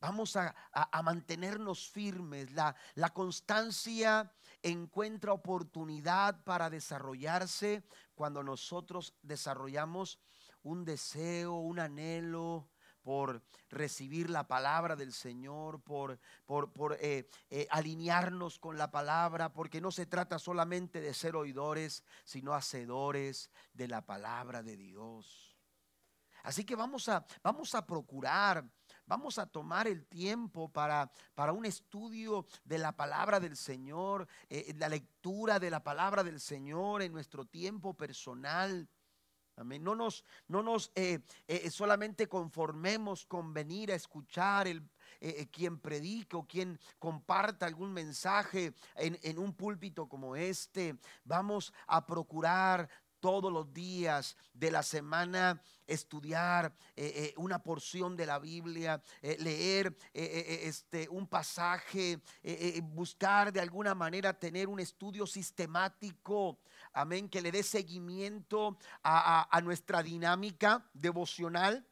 [0.00, 0.54] Vamos a,
[1.02, 2.52] mantenernos firmes.
[2.52, 4.32] La, la constancia
[4.62, 7.82] encuentra oportunidad para desarrollarse
[8.14, 10.18] cuando nosotros desarrollamos
[10.62, 12.68] un deseo, un anhelo,
[13.08, 19.80] por recibir la palabra del Señor, por, por, eh, eh, alinearnos con la palabra, porque
[19.80, 25.56] no se trata solamente de ser oidores, sino hacedores de la palabra de Dios.
[26.42, 28.70] Así que vamos a, vamos a procurar
[29.08, 34.74] Vamos a tomar el tiempo para, para un estudio de la palabra del Señor, eh,
[34.76, 38.86] la lectura de la palabra del Señor en nuestro tiempo personal.
[39.56, 39.82] Amén.
[39.82, 44.86] No nos, no nos eh, eh, solamente conformemos con venir a escuchar el,
[45.50, 50.98] quien predique o quien comparta algún mensaje en, en, un púlpito como este.
[51.24, 52.88] Vamos a procurar
[53.20, 59.36] todos los días de la semana estudiar eh, eh, una porción de la Biblia, eh,
[59.40, 62.20] leer este, un pasaje,
[62.82, 66.58] buscar de alguna manera tener un estudio sistemático,
[66.92, 71.87] amén, que le dé seguimiento a nuestra dinámica devocional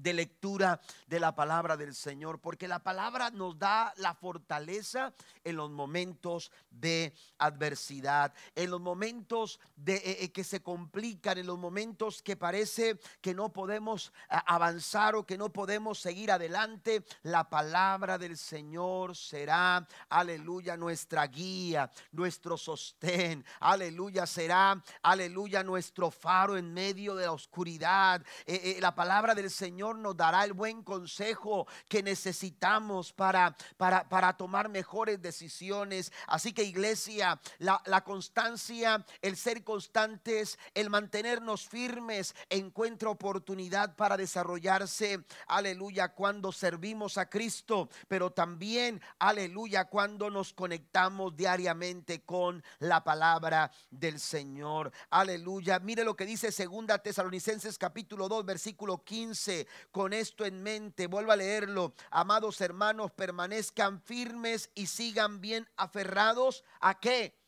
[0.00, 5.12] de lectura de la palabra del Señor, porque la palabra nos da la fortaleza
[5.44, 11.46] en los momentos de adversidad, en los momentos de, eh, eh, que se complican, en
[11.46, 17.04] los momentos que parece que no podemos avanzar o que no podemos seguir adelante.
[17.22, 26.56] La palabra del Señor será, aleluya, nuestra guía, nuestro sostén, aleluya, será, aleluya, nuestro faro
[26.56, 28.24] en medio de la oscuridad.
[28.46, 34.36] Eh, la palabra del Señor nos dará el buen consejo que necesitamos para, para, para
[34.36, 36.12] tomar mejores decisiones.
[36.26, 44.16] Así que iglesia, la, la constancia, el ser constantes, el mantenernos firmes, encuentra oportunidad para
[44.16, 53.04] desarrollarse, aleluya, cuando servimos a Cristo, pero también, aleluya, cuando nos conectamos diariamente con la
[53.04, 54.92] palabra del Señor.
[55.10, 55.78] Aleluya.
[55.78, 61.32] Mire lo que dice segunda Tesalonicenses capítulo 2 versículo 15 con esto en mente, vuelvo
[61.32, 67.38] a leerlo, amados hermanos, permanezcan firmes y sigan bien aferrados a qué?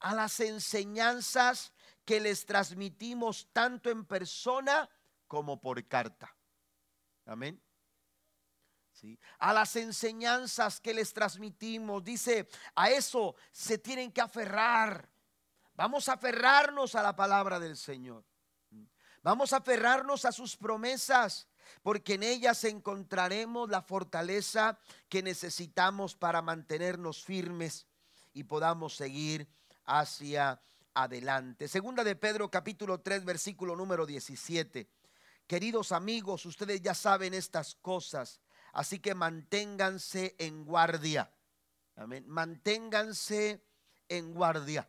[0.00, 1.72] A las enseñanzas
[2.04, 4.88] que les transmitimos tanto en persona
[5.28, 6.34] como por carta.
[7.26, 7.62] Amén.
[8.90, 9.18] ¿Sí?
[9.38, 15.08] A las enseñanzas que les transmitimos, dice, a eso se tienen que aferrar.
[15.74, 18.24] Vamos a aferrarnos a la palabra del Señor.
[19.22, 21.48] Vamos a aferrarnos a sus promesas
[21.82, 27.86] porque en ellas encontraremos la fortaleza que necesitamos para mantenernos firmes
[28.32, 29.48] y podamos seguir
[29.84, 30.60] hacia
[30.94, 31.68] adelante.
[31.68, 34.88] Segunda de Pedro capítulo 3 versículo número 17.
[35.46, 38.40] Queridos amigos, ustedes ya saben estas cosas,
[38.72, 41.30] así que manténganse en guardia.
[41.96, 42.24] Amén.
[42.26, 43.62] Manténganse
[44.08, 44.88] en guardia.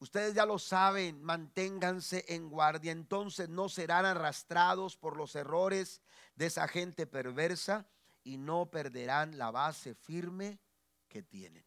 [0.00, 6.00] Ustedes ya lo saben, manténganse en guardia, entonces no serán arrastrados por los errores
[6.36, 7.88] de esa gente perversa
[8.22, 10.60] y no perderán la base firme
[11.08, 11.64] que tienen.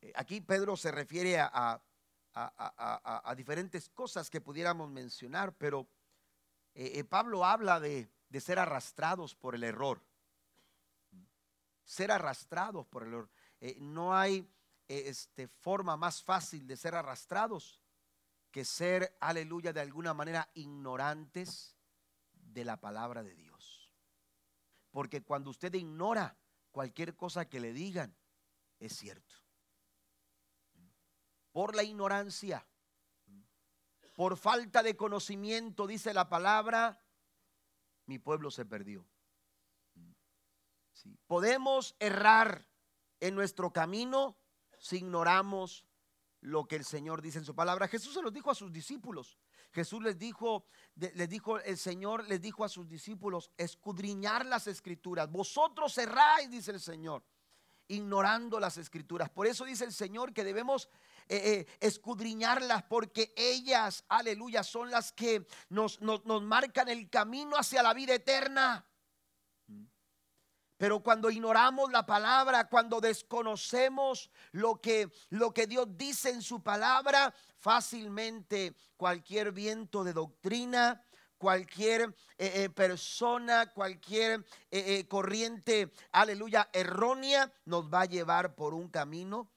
[0.00, 1.82] Eh, aquí Pedro se refiere a,
[3.36, 5.88] diferentes cosas que pudiéramos mencionar, pero
[6.74, 8.08] eh, eh, Pablo habla de
[8.40, 10.02] ser arrastrados por el error.
[11.84, 13.30] Ser arrastrados por el error.
[13.78, 14.48] no hay
[14.88, 17.80] este, forma más fácil de ser arrastrados
[18.50, 21.76] que ser, aleluya, de alguna manera ignorantes
[22.32, 23.90] de la palabra de Dios.
[24.90, 26.38] Porque cuando usted ignora
[26.70, 28.16] cualquier cosa que le digan,
[28.78, 29.36] es cierto.
[31.52, 32.66] Por la ignorancia,
[34.14, 37.02] por falta de conocimiento, dice la palabra,
[38.06, 39.06] mi pueblo se perdió.
[41.26, 42.66] Podemos errar
[43.20, 44.38] en nuestro camino
[44.86, 45.84] si ignoramos
[46.40, 47.88] lo que el Señor dice en su palabra.
[47.88, 49.36] Jesús se lo dijo a sus discípulos.
[49.72, 50.64] Jesús les dijo,
[50.94, 55.30] les dijo, el Señor les dijo a sus discípulos, escudriñar las escrituras.
[55.30, 57.24] Vosotros erráis, dice el Señor,
[57.88, 59.28] ignorando las escrituras.
[59.28, 60.88] Por eso dice el Señor que debemos
[61.28, 67.56] eh, eh, escudriñarlas porque ellas, aleluya, son las que nos, nos, nos marcan el camino
[67.56, 68.86] hacia la vida eterna.
[70.76, 76.62] Pero cuando ignoramos la palabra, cuando desconocemos lo que, lo que Dios dice en su
[76.62, 81.02] palabra, fácilmente cualquier viento de doctrina,
[81.38, 88.88] cualquier eh, eh, persona, cualquier eh, corriente, aleluya, errónea, nos va a llevar por un
[88.88, 89.50] camino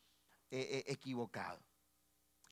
[0.51, 1.59] equivocado.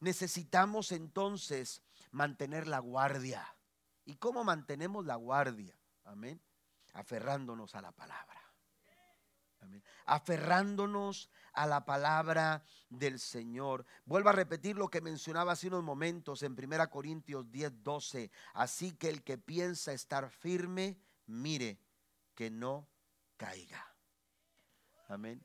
[0.02, 3.56] Necesitamos entonces mantener la guardia.
[4.06, 5.76] ¿Y cómo mantenemos la guardia?
[6.04, 6.40] Amén.
[6.94, 8.47] Aferrándonos a la palabra
[10.06, 13.86] aferrándonos a la palabra del Señor.
[14.06, 18.32] Vuelvo a repetir lo que mencionaba hace unos momentos en 1 Corintios 10, 12.
[18.54, 21.80] Así que el que piensa estar firme, mire
[22.36, 22.88] que no
[23.38, 23.96] caiga.
[25.10, 25.44] Amén.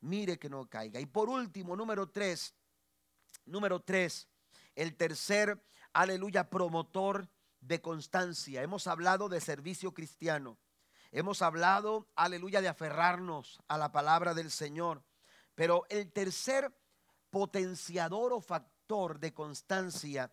[0.00, 1.00] Mire que no caiga.
[1.00, 2.54] Y por último, número 3,
[3.46, 4.28] número 3,
[4.74, 5.62] el tercer,
[5.92, 7.28] aleluya, promotor
[7.60, 8.62] de constancia.
[8.62, 10.58] Hemos hablado de servicio cristiano.
[11.14, 15.04] Hemos hablado, aleluya, de aferrarnos a la palabra del Señor.
[15.54, 16.74] Pero el tercer
[17.28, 20.32] potenciador o factor de constancia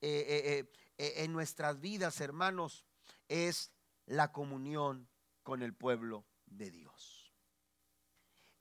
[0.00, 2.86] eh, eh, eh, en nuestras vidas, hermanos,
[3.28, 3.70] es
[4.06, 5.10] la comunión
[5.42, 7.30] con el pueblo de Dios.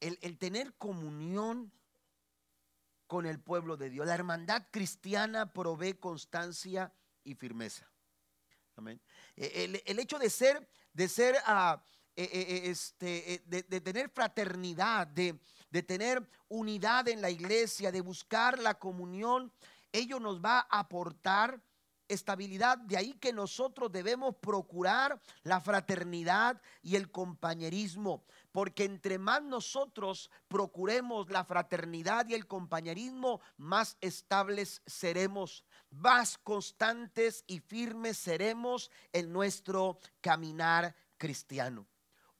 [0.01, 1.71] El, tener comunión
[3.07, 4.05] con el pueblo de Dios.
[4.05, 6.93] La hermandad cristiana provee constancia
[7.23, 7.89] y firmeza.
[8.75, 9.01] Amén.
[9.37, 11.83] El, el hecho de ser de ser, ah,
[12.15, 15.39] eh, eh, eh, este, de, tener fraternidad, de,
[15.71, 19.51] de tener unidad en la iglesia, de buscar la comunión,
[19.91, 21.59] ello nos va a aportar
[22.13, 22.77] estabilidad.
[22.77, 30.29] De ahí que nosotros debemos procurar la fraternidad y el compañerismo, porque entre más nosotros
[30.47, 39.31] procuremos la fraternidad y el compañerismo, más estables seremos más constantes y firmes seremos en
[39.31, 41.87] nuestro caminar cristiano.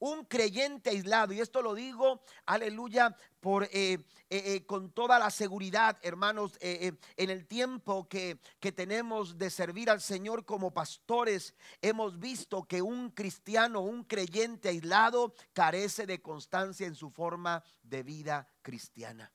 [0.05, 5.29] Un creyente aislado, y esto lo digo, aleluya, por, eh, eh, eh, con toda la
[5.29, 12.19] seguridad, hermanos, en el tiempo que, que tenemos de servir al Señor como pastores, hemos
[12.19, 18.49] visto que un cristiano, un creyente aislado, carece de constancia en su forma de vida
[18.61, 19.31] cristiana.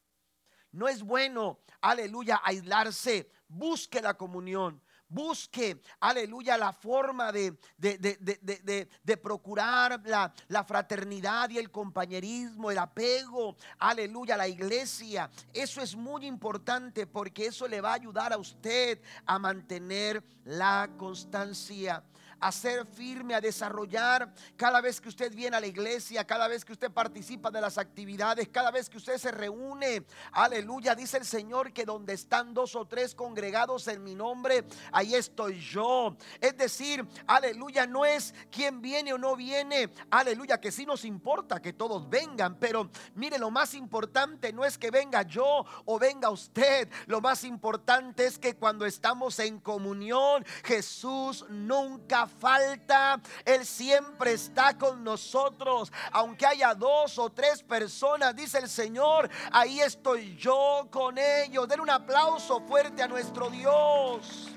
[0.71, 3.31] No es bueno, aleluya, aislarse.
[3.49, 4.83] Busque la comunión.
[5.09, 13.57] Busque, aleluya, la forma de, de, procurar la, la, fraternidad y el compañerismo, el apego,
[13.79, 15.31] aleluya, a la iglesia.
[15.53, 20.91] Eso es muy importante porque eso le va a ayudar a usted a mantener la
[20.99, 22.03] constancia
[22.41, 26.65] a ser firme, a desarrollar cada vez que usted viene a la iglesia, cada vez
[26.65, 30.05] que usted participa de las actividades, cada vez que usted se reúne.
[30.33, 35.15] Aleluya, dice el Señor que donde están dos o tres congregados en mi nombre, ahí
[35.15, 36.17] estoy yo.
[36.41, 39.91] Es decir, aleluya, no es quien viene o no viene.
[40.11, 44.79] Aleluya, que sí nos importa que todos vengan, pero mire, lo más importante no es
[44.79, 46.89] que venga yo o venga usted.
[47.07, 53.21] Lo más importante es que cuando estamos en comunión, Jesús nunca falta.
[53.45, 55.93] Él siempre está con nosotros.
[56.13, 61.67] Aunque haya dos o tres personas, dice el Señor, ahí estoy yo con ellos.
[61.69, 64.49] Den un aplauso fuerte a nuestro Dios.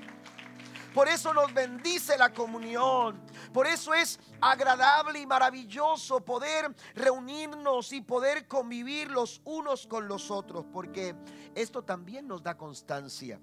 [0.94, 3.18] Por eso nos bendice la comunión.
[3.52, 10.30] Por eso es agradable y maravilloso poder reunirnos y poder convivir los unos con los
[10.30, 10.66] otros.
[10.70, 11.14] Porque
[11.54, 13.40] esto también nos da constancia.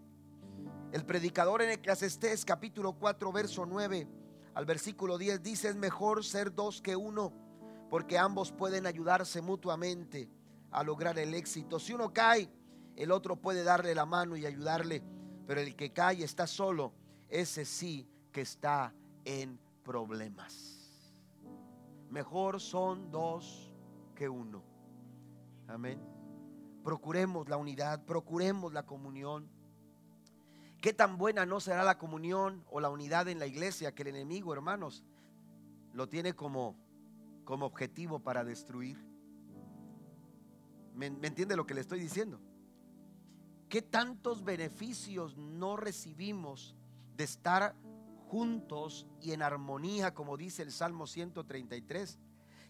[0.92, 4.08] El predicador en Eclesiastés capítulo 4 verso 9
[4.60, 7.32] al versículo 10 dice, es mejor ser dos que uno,
[7.90, 10.30] porque ambos pueden ayudarse mutuamente
[10.70, 11.80] a lograr el éxito.
[11.80, 12.52] Si uno cae,
[12.98, 15.02] el otro puede darle la mano y ayudarle,
[15.48, 16.92] pero el que cae está solo,
[17.30, 18.94] ese sí que está
[19.24, 21.16] en problemas.
[22.10, 23.72] Mejor son dos
[24.14, 24.62] que uno.
[25.70, 26.02] Amén.
[26.84, 29.50] Procuremos la unidad, procuremos la comunión.
[30.82, 34.10] ¿Qué tan buena no será la comunión o la unidad en la iglesia que el
[34.10, 35.04] enemigo, hermanos,
[35.94, 36.78] lo tiene como,
[37.44, 38.98] como objetivo para destruir?
[40.94, 42.40] ¿Me, ¿Me entiende lo que le estoy diciendo?
[43.68, 46.76] ¿Qué tantos beneficios no recibimos
[47.18, 47.76] de estar
[48.28, 52.20] juntos y en armonía, como dice el Salmo 133?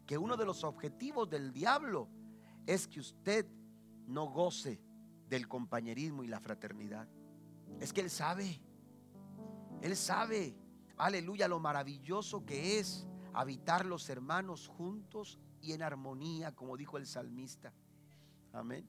[0.08, 2.10] Que uno de los objetivos del diablo
[2.66, 3.46] es que usted
[4.08, 4.82] no goce
[5.28, 7.08] del compañerismo y la fraternidad.
[7.80, 8.62] Es que Él sabe,
[9.82, 10.56] Él sabe,
[10.98, 17.06] aleluya, lo maravilloso que es habitar los hermanos juntos y en armonía, como dijo el
[17.06, 17.74] salmista.
[18.54, 18.88] Amén.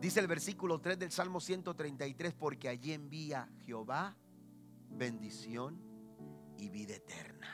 [0.00, 4.16] Dice el versículo 3 del Salmo 133, porque allí envía Jehová
[4.90, 5.80] bendición
[6.56, 7.48] y vida eterna.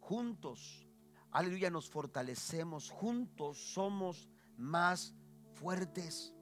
[0.00, 0.86] Juntos,
[1.30, 5.14] aleluya, nos fortalecemos, juntos somos más
[5.54, 6.34] fuertes.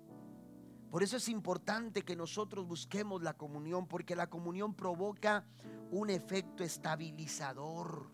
[0.90, 5.44] Por eso es importante que nosotros busquemos la comunión, porque la comunión provoca
[5.90, 8.10] un efecto estabilizador.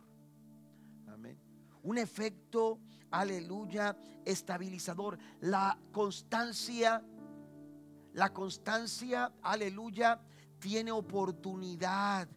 [1.09, 1.39] Amén.
[1.83, 5.18] Un efecto, aleluya, estabilizador.
[5.41, 7.05] La constancia,
[8.14, 10.20] la constancia, aleluya,
[10.59, 12.29] tiene oportunidad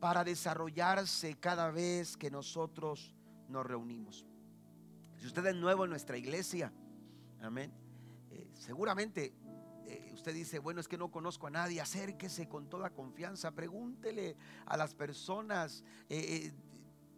[0.00, 3.14] para desarrollarse cada vez que nosotros
[3.48, 4.26] nos reunimos.
[5.16, 6.72] Si usted es nuevo en nuestra iglesia,
[7.40, 7.72] amén.
[8.30, 9.34] Eh, seguramente
[10.22, 14.76] usted dice, bueno, es que no conozco a nadie, acérquese con toda confianza, pregúntele a
[14.76, 16.52] las personas eh, eh,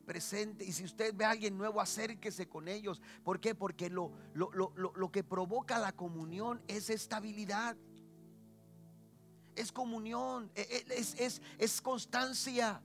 [0.07, 0.67] presentes.
[0.67, 3.03] Y si usted ve a alguien nuevo, acérquese con ellos.
[3.23, 3.55] ¿Por qué?
[3.55, 7.77] Porque lo, lo, que provoca la comunión es estabilidad.
[9.55, 12.81] Es comunión, e, e, es, es, es constancia.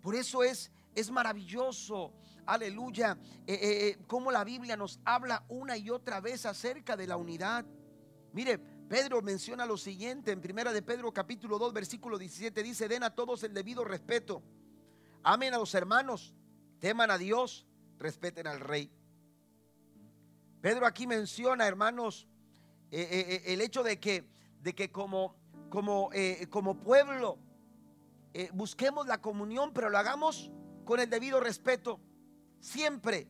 [0.00, 2.14] Por eso es, es maravilloso
[2.46, 7.06] aleluya, eh, eh, eh, como la Biblia nos habla una y otra vez acerca de
[7.06, 7.64] la unidad.
[8.32, 13.02] Mire, Pedro menciona lo siguiente en primera de Pedro capítulo 2 versículo 17 dice, den
[13.02, 14.42] a todos el debido respeto.
[15.22, 16.34] Amen a los hermanos,
[16.80, 17.66] teman a Dios,
[17.98, 18.90] respeten al rey.
[20.60, 22.26] Pedro aquí menciona, hermanos,
[22.90, 24.28] el hecho de que,
[24.60, 25.36] de que como,
[25.68, 26.10] como,
[26.50, 27.38] como pueblo
[28.52, 30.50] busquemos la comunión, pero lo hagamos
[30.84, 32.00] con el debido respeto.
[32.64, 33.28] Siempre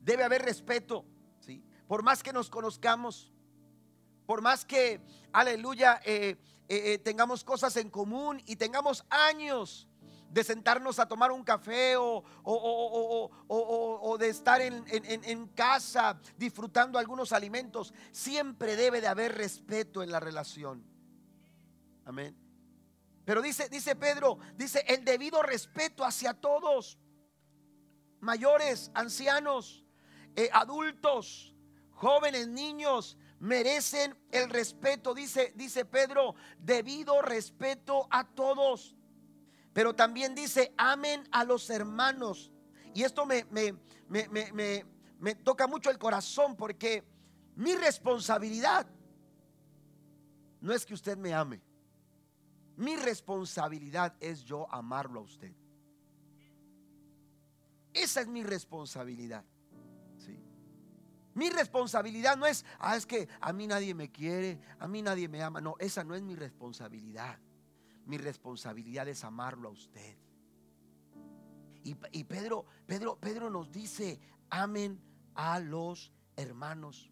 [0.00, 1.04] debe haber respeto,
[1.38, 1.62] ¿sí?
[1.86, 3.30] Por más que nos conozcamos,
[4.24, 5.02] por más que,
[5.34, 6.38] aleluya, eh,
[6.70, 9.86] eh, eh, tengamos cosas en común y tengamos años
[10.30, 12.24] de sentarnos a tomar un café o,
[14.18, 20.20] de estar en, en, casa disfrutando algunos alimentos, siempre debe de haber respeto en la
[20.20, 20.82] relación.
[22.06, 22.34] Amén.
[23.26, 26.98] Pero dice, dice Pedro, dice el debido respeto hacia todos
[28.24, 29.84] mayores, ancianos,
[30.34, 31.54] eh, adultos,
[31.90, 38.96] jóvenes, niños, merecen el respeto, dice, dice Pedro, debido respeto a todos.
[39.72, 42.50] Pero también dice, amen a los hermanos.
[42.94, 43.76] Y esto me, me,
[44.08, 44.86] me,
[45.18, 47.04] me toca mucho el corazón porque
[47.56, 48.86] mi responsabilidad
[50.60, 51.60] no es que usted me ame.
[52.76, 55.52] Mi responsabilidad es yo amarlo a usted.
[57.94, 59.44] Esa es mi responsabilidad.
[60.18, 60.36] ¿sí?
[61.32, 65.28] Mi responsabilidad no es, ah, es que a mí nadie me quiere, a mí nadie
[65.28, 65.60] me ama.
[65.60, 67.38] No, esa no es mi responsabilidad.
[68.04, 70.18] Mi responsabilidad es amarlo a usted.
[71.84, 74.18] Y, y Pedro, Pedro, Pedro nos dice,
[74.50, 75.00] amen
[75.34, 77.10] a los hermanos.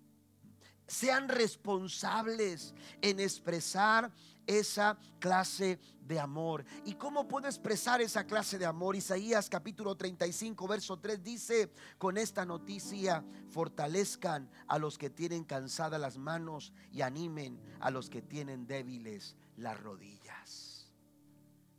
[0.87, 4.13] Sean responsables en expresar
[4.47, 6.65] esa clase de amor.
[6.85, 8.97] ¿Y cómo puedo expresar esa clase de amor?
[8.97, 16.01] Isaías capítulo 35, verso 3 dice, con esta noticia fortalezcan a los que tienen cansadas
[16.01, 20.93] las manos y animen a los que tienen débiles las rodillas.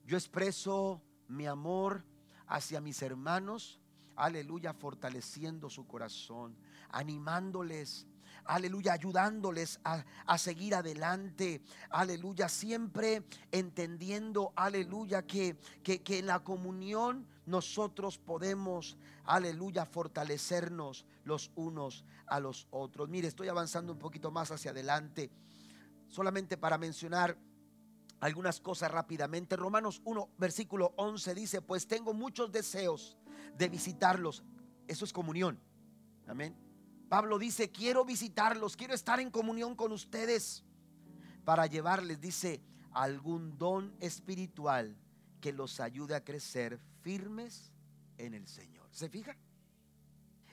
[0.06, 2.04] Yo expreso mi amor
[2.48, 3.80] hacia mis hermanos,
[4.16, 6.58] aleluya, fortaleciendo su corazón,
[6.90, 8.06] animándoles
[8.46, 17.28] aleluya, ayudándoles a, seguir adelante, aleluya, siempre entendiendo, aleluya, que, que, que en la comunión
[17.46, 23.10] nosotros podemos, aleluya, fortalecernos los unos a los otros.
[23.10, 25.30] Mire, estoy avanzando un poquito más hacia adelante,
[26.08, 27.38] solamente para mencionar
[28.24, 29.56] algunas cosas rápidamente.
[29.58, 33.18] Romanos 1, versículo 11 dice, pues tengo muchos deseos
[33.58, 34.44] de visitarlos.
[34.88, 35.60] Eso es comunión.
[36.28, 36.63] Amén.
[37.14, 40.64] Pablo dice, quiero visitarlos, quiero estar en comunión con ustedes
[41.46, 42.60] para llevarles, dice,
[42.92, 44.98] algún don espiritual
[45.40, 47.72] que los ayude a crecer firmes
[48.18, 48.88] en el Señor.
[48.90, 49.38] ¿Se fija?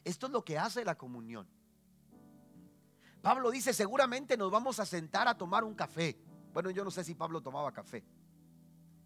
[0.04, 1.48] Esto es lo que hace la comunión.
[3.22, 6.20] Pablo dice, seguramente nos vamos a sentar a tomar un café.
[6.52, 8.04] Bueno, yo no sé si Pablo tomaba café,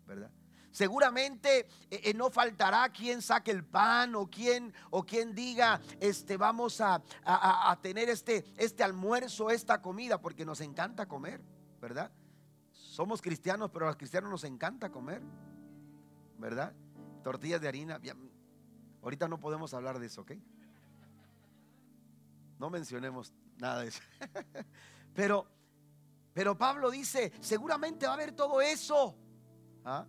[0.09, 0.33] ¿verdad?
[0.75, 6.37] Seguramente eh, eh, no faltará quien saque el pan o quien, o quien diga, este,
[6.37, 11.41] vamos a, a, tener este, este almuerzo, esta comida, porque nos encanta comer,
[11.81, 12.11] ¿verdad?
[12.73, 15.23] Somos cristianos, pero a los cristianos nos encanta comer,
[16.39, 16.75] ¿verdad?
[17.23, 18.01] Tortillas de harina.
[19.01, 20.33] Ahorita no podemos hablar de eso, ¿ok?
[22.59, 24.03] No mencionemos nada de eso.
[25.15, 25.47] Pero,
[26.33, 29.17] pero Pablo dice, seguramente va a haber todo eso.
[29.85, 30.05] ¿ah?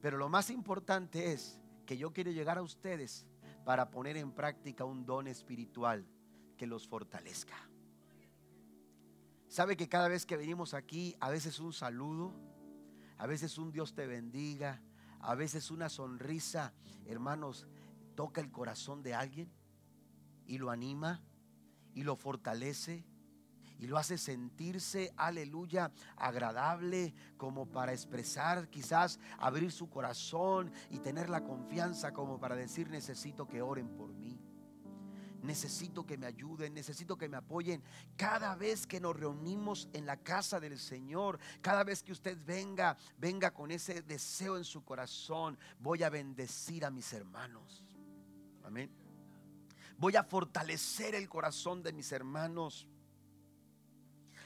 [0.00, 3.26] Pero lo más importante es que yo quiero llegar a ustedes
[3.64, 6.06] para poner en práctica un don espiritual
[6.56, 7.56] que los fortalezca.
[9.48, 12.34] ¿Sabe que cada vez que venimos aquí, a veces un saludo,
[13.16, 14.82] a veces un Dios te bendiga,
[15.20, 16.74] a veces una sonrisa,
[17.06, 17.66] hermanos,
[18.14, 19.50] toca el corazón de alguien
[20.46, 21.22] y lo anima
[21.94, 23.04] y lo fortalece
[23.78, 31.30] y lo hace sentirse, aleluya, agradable como para expresar, quizás abrir su corazón y tener
[31.30, 34.38] la confianza como para decir necesito que oren por mí.
[35.42, 37.82] Necesito que me ayuden, necesito que me apoyen.
[38.16, 42.96] Cada vez que nos reunimos en la casa del Señor, cada vez que usted venga,
[43.18, 47.84] venga con ese deseo en su corazón, voy a bendecir a mis hermanos.
[48.64, 48.90] Amén.
[49.96, 52.88] Voy a fortalecer el corazón de mis hermanos.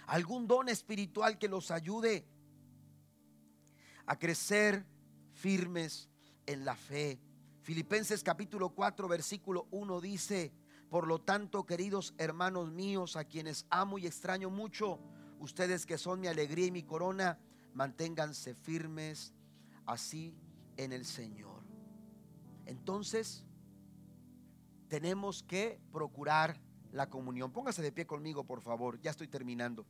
[0.06, 2.26] Algún don espiritual que los ayude
[4.06, 4.84] a crecer
[5.32, 6.08] firmes
[6.46, 7.20] en la fe.
[7.62, 10.52] Filipenses capítulo 4 versículo 1 dice,
[10.90, 14.98] por lo tanto, queridos hermanos míos, a quienes amo y extraño mucho,
[15.38, 17.38] ustedes que son mi alegría y mi corona,
[17.72, 19.32] manténganse firmes
[19.86, 20.36] así
[20.76, 21.62] en el Señor.
[22.66, 23.44] Entonces,
[24.88, 26.60] tenemos que procurar
[26.92, 27.52] la comunión.
[27.52, 29.00] Póngase de pie conmigo, por favor.
[29.00, 29.84] Ya estoy terminando.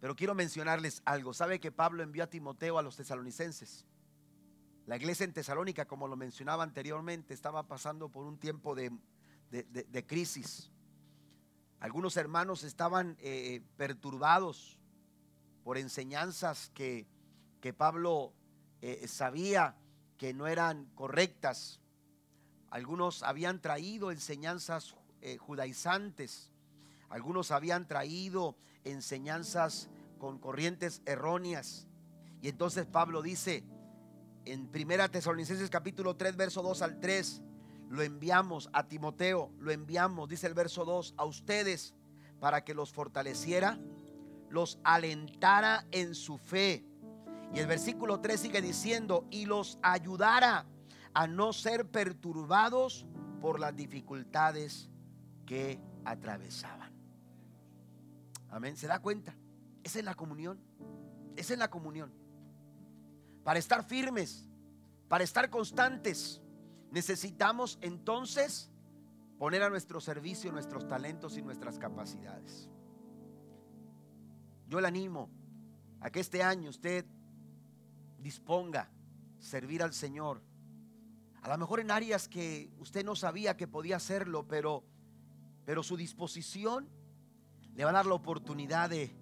[0.00, 1.34] Pero quiero mencionarles algo.
[1.34, 3.84] ¿Sabe que Pablo envió a Timoteo a los tesalonicenses?
[4.86, 8.90] La iglesia en Tesalónica, como lo mencionaba anteriormente, estaba pasando por un tiempo de,
[10.06, 10.72] crisis.
[11.78, 14.78] Algunos hermanos estaban eh, perturbados
[15.62, 17.06] por enseñanzas que,
[17.60, 18.32] que Pablo
[18.80, 19.76] eh, sabía
[20.16, 21.80] que no eran correctas.
[22.70, 26.50] Algunos habían traído enseñanzas eh, judaizantes.
[27.08, 31.86] Algunos habían traído enseñanzas con corrientes erróneas.
[32.40, 33.64] Y entonces Pablo dice
[34.44, 37.40] en Primera Tesalonicenses capítulo 3 verso 2 al 3,
[37.88, 41.94] lo enviamos a Timoteo, lo enviamos, dice el verso 2, a ustedes
[42.40, 43.78] para que los fortaleciera,
[44.50, 46.84] los alentara en su fe.
[47.54, 50.66] Y el versículo 3 sigue diciendo, y los ayudara
[51.14, 53.06] a no ser perturbados
[53.40, 54.88] por las dificultades
[55.52, 56.90] que atravesaban.
[58.48, 58.74] Amén.
[58.74, 59.36] ¿Se da cuenta?
[59.84, 60.58] Es la comunión.
[61.36, 62.10] Es la comunión.
[63.44, 64.48] Para estar firmes,
[65.08, 66.40] para estar constantes,
[66.90, 68.70] necesitamos entonces
[69.38, 72.70] poner a nuestro servicio nuestros talentos y nuestras capacidades.
[74.68, 75.28] Yo le animo
[76.00, 77.04] a que este año usted
[78.18, 78.88] disponga
[79.38, 80.40] servir al Señor
[81.42, 84.84] a lo mejor en áreas que usted no sabía que podía hacerlo, pero,
[85.64, 86.88] pero su disposición
[87.74, 89.14] le va a dar la oportunidad de,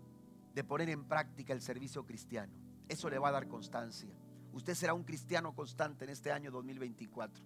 [0.55, 2.53] de poner en práctica el servicio cristiano.
[2.89, 4.11] Eso le va a dar constancia.
[4.53, 7.45] Usted será un cristiano constante en este año 2024.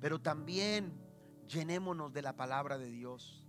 [0.00, 0.92] Pero también
[1.48, 3.44] llenémonos de la palabra de Dios.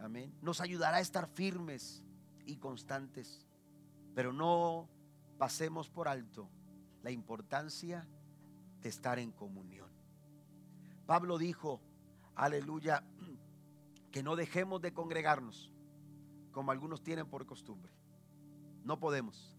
[0.00, 0.34] Amén.
[0.42, 2.02] Nos ayudará a estar firmes
[2.46, 3.46] y constantes.
[4.14, 4.88] Pero no
[5.38, 6.50] pasemos por alto
[7.02, 8.08] la importancia
[8.80, 9.88] de estar en comunión.
[11.06, 11.80] Pablo dijo,
[12.40, 13.04] aleluya,
[14.10, 15.70] que no dejemos de congregarnos
[16.52, 17.92] como algunos tienen por costumbre.
[18.82, 19.56] No podemos,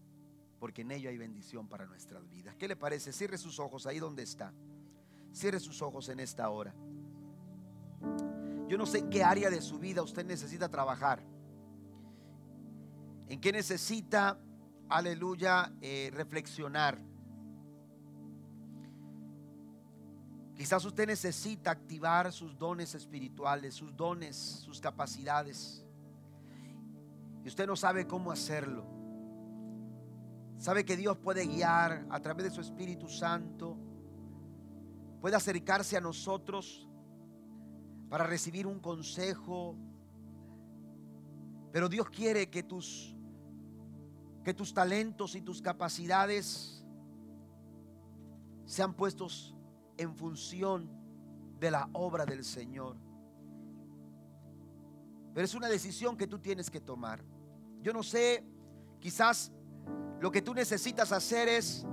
[0.58, 2.56] porque en ello hay bendición para nuestras vidas.
[2.56, 3.12] ¿Qué le parece?
[3.12, 4.52] Cierre sus ojos ahí donde está.
[5.32, 6.74] Cierre sus ojos en esta hora.
[8.68, 11.22] Yo no sé en qué área de su vida usted necesita trabajar.
[13.28, 14.38] En qué necesita,
[14.88, 17.00] aleluya, eh, reflexionar.
[20.54, 25.84] Quizás usted necesita activar sus dones espirituales, sus dones, sus capacidades.
[27.44, 28.86] Y usted no sabe cómo hacerlo.
[30.58, 33.76] Sabe que Dios puede guiar a través de su Espíritu Santo.
[35.20, 36.88] Puede acercarse a nosotros
[38.08, 39.76] para recibir un consejo.
[41.72, 43.16] Pero Dios quiere que tus
[44.44, 46.84] que tus talentos y tus capacidades
[48.64, 49.54] sean puestos
[49.96, 50.90] en función
[51.58, 52.96] de la obra del Señor.
[55.34, 57.22] Pero es una decisión que tú tienes que tomar.
[57.80, 58.44] Yo no sé,
[59.00, 59.52] quizás
[60.20, 61.86] lo que tú necesitas hacer es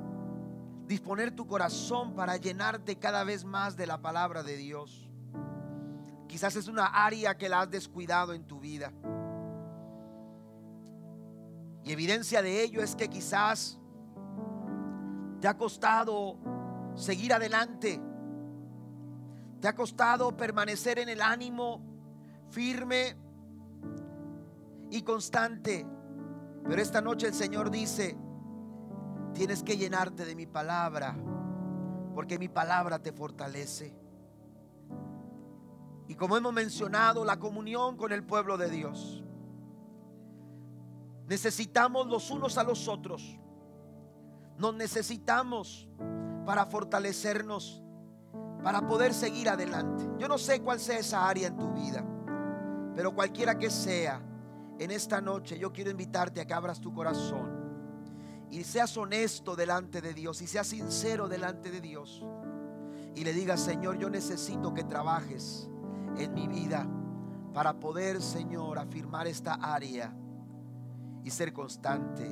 [0.86, 5.10] disponer tu corazón para llenarte cada vez más de la palabra de Dios.
[6.28, 8.92] Quizás es una área que la has descuidado en tu vida.
[11.84, 13.80] Y evidencia de ello es que quizás
[15.40, 16.38] te ha costado
[17.00, 18.00] seguir adelante.
[19.62, 21.82] Te ha costado permanecer en el ánimo
[22.50, 23.16] firme
[24.92, 25.86] y constante.
[26.68, 28.18] Pero esta noche el Señor dice,
[29.34, 31.16] tienes que llenarte de mi palabra,
[32.14, 33.96] porque mi palabra te fortalece.
[36.08, 39.24] Y como hemos mencionado, la comunión con el pueblo de Dios.
[41.28, 43.40] Necesitamos los unos a los otros.
[44.58, 45.88] Nos necesitamos
[46.46, 47.82] para fortalecernos,
[48.64, 50.08] para poder seguir adelante.
[50.18, 52.04] Yo no sé cuál sea esa área en tu vida,
[52.96, 54.22] pero cualquiera que sea,
[54.80, 57.60] en esta noche yo quiero invitarte a que abras tu corazón
[58.50, 62.26] y seas honesto delante de Dios y seas sincero delante de Dios
[63.16, 65.70] y le digas, Señor, yo necesito que trabajes
[66.18, 66.88] en mi vida
[67.54, 70.14] para poder, Señor, afirmar esta área
[71.24, 72.26] y ser constante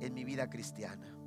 [0.00, 1.17] en mi vida cristiana.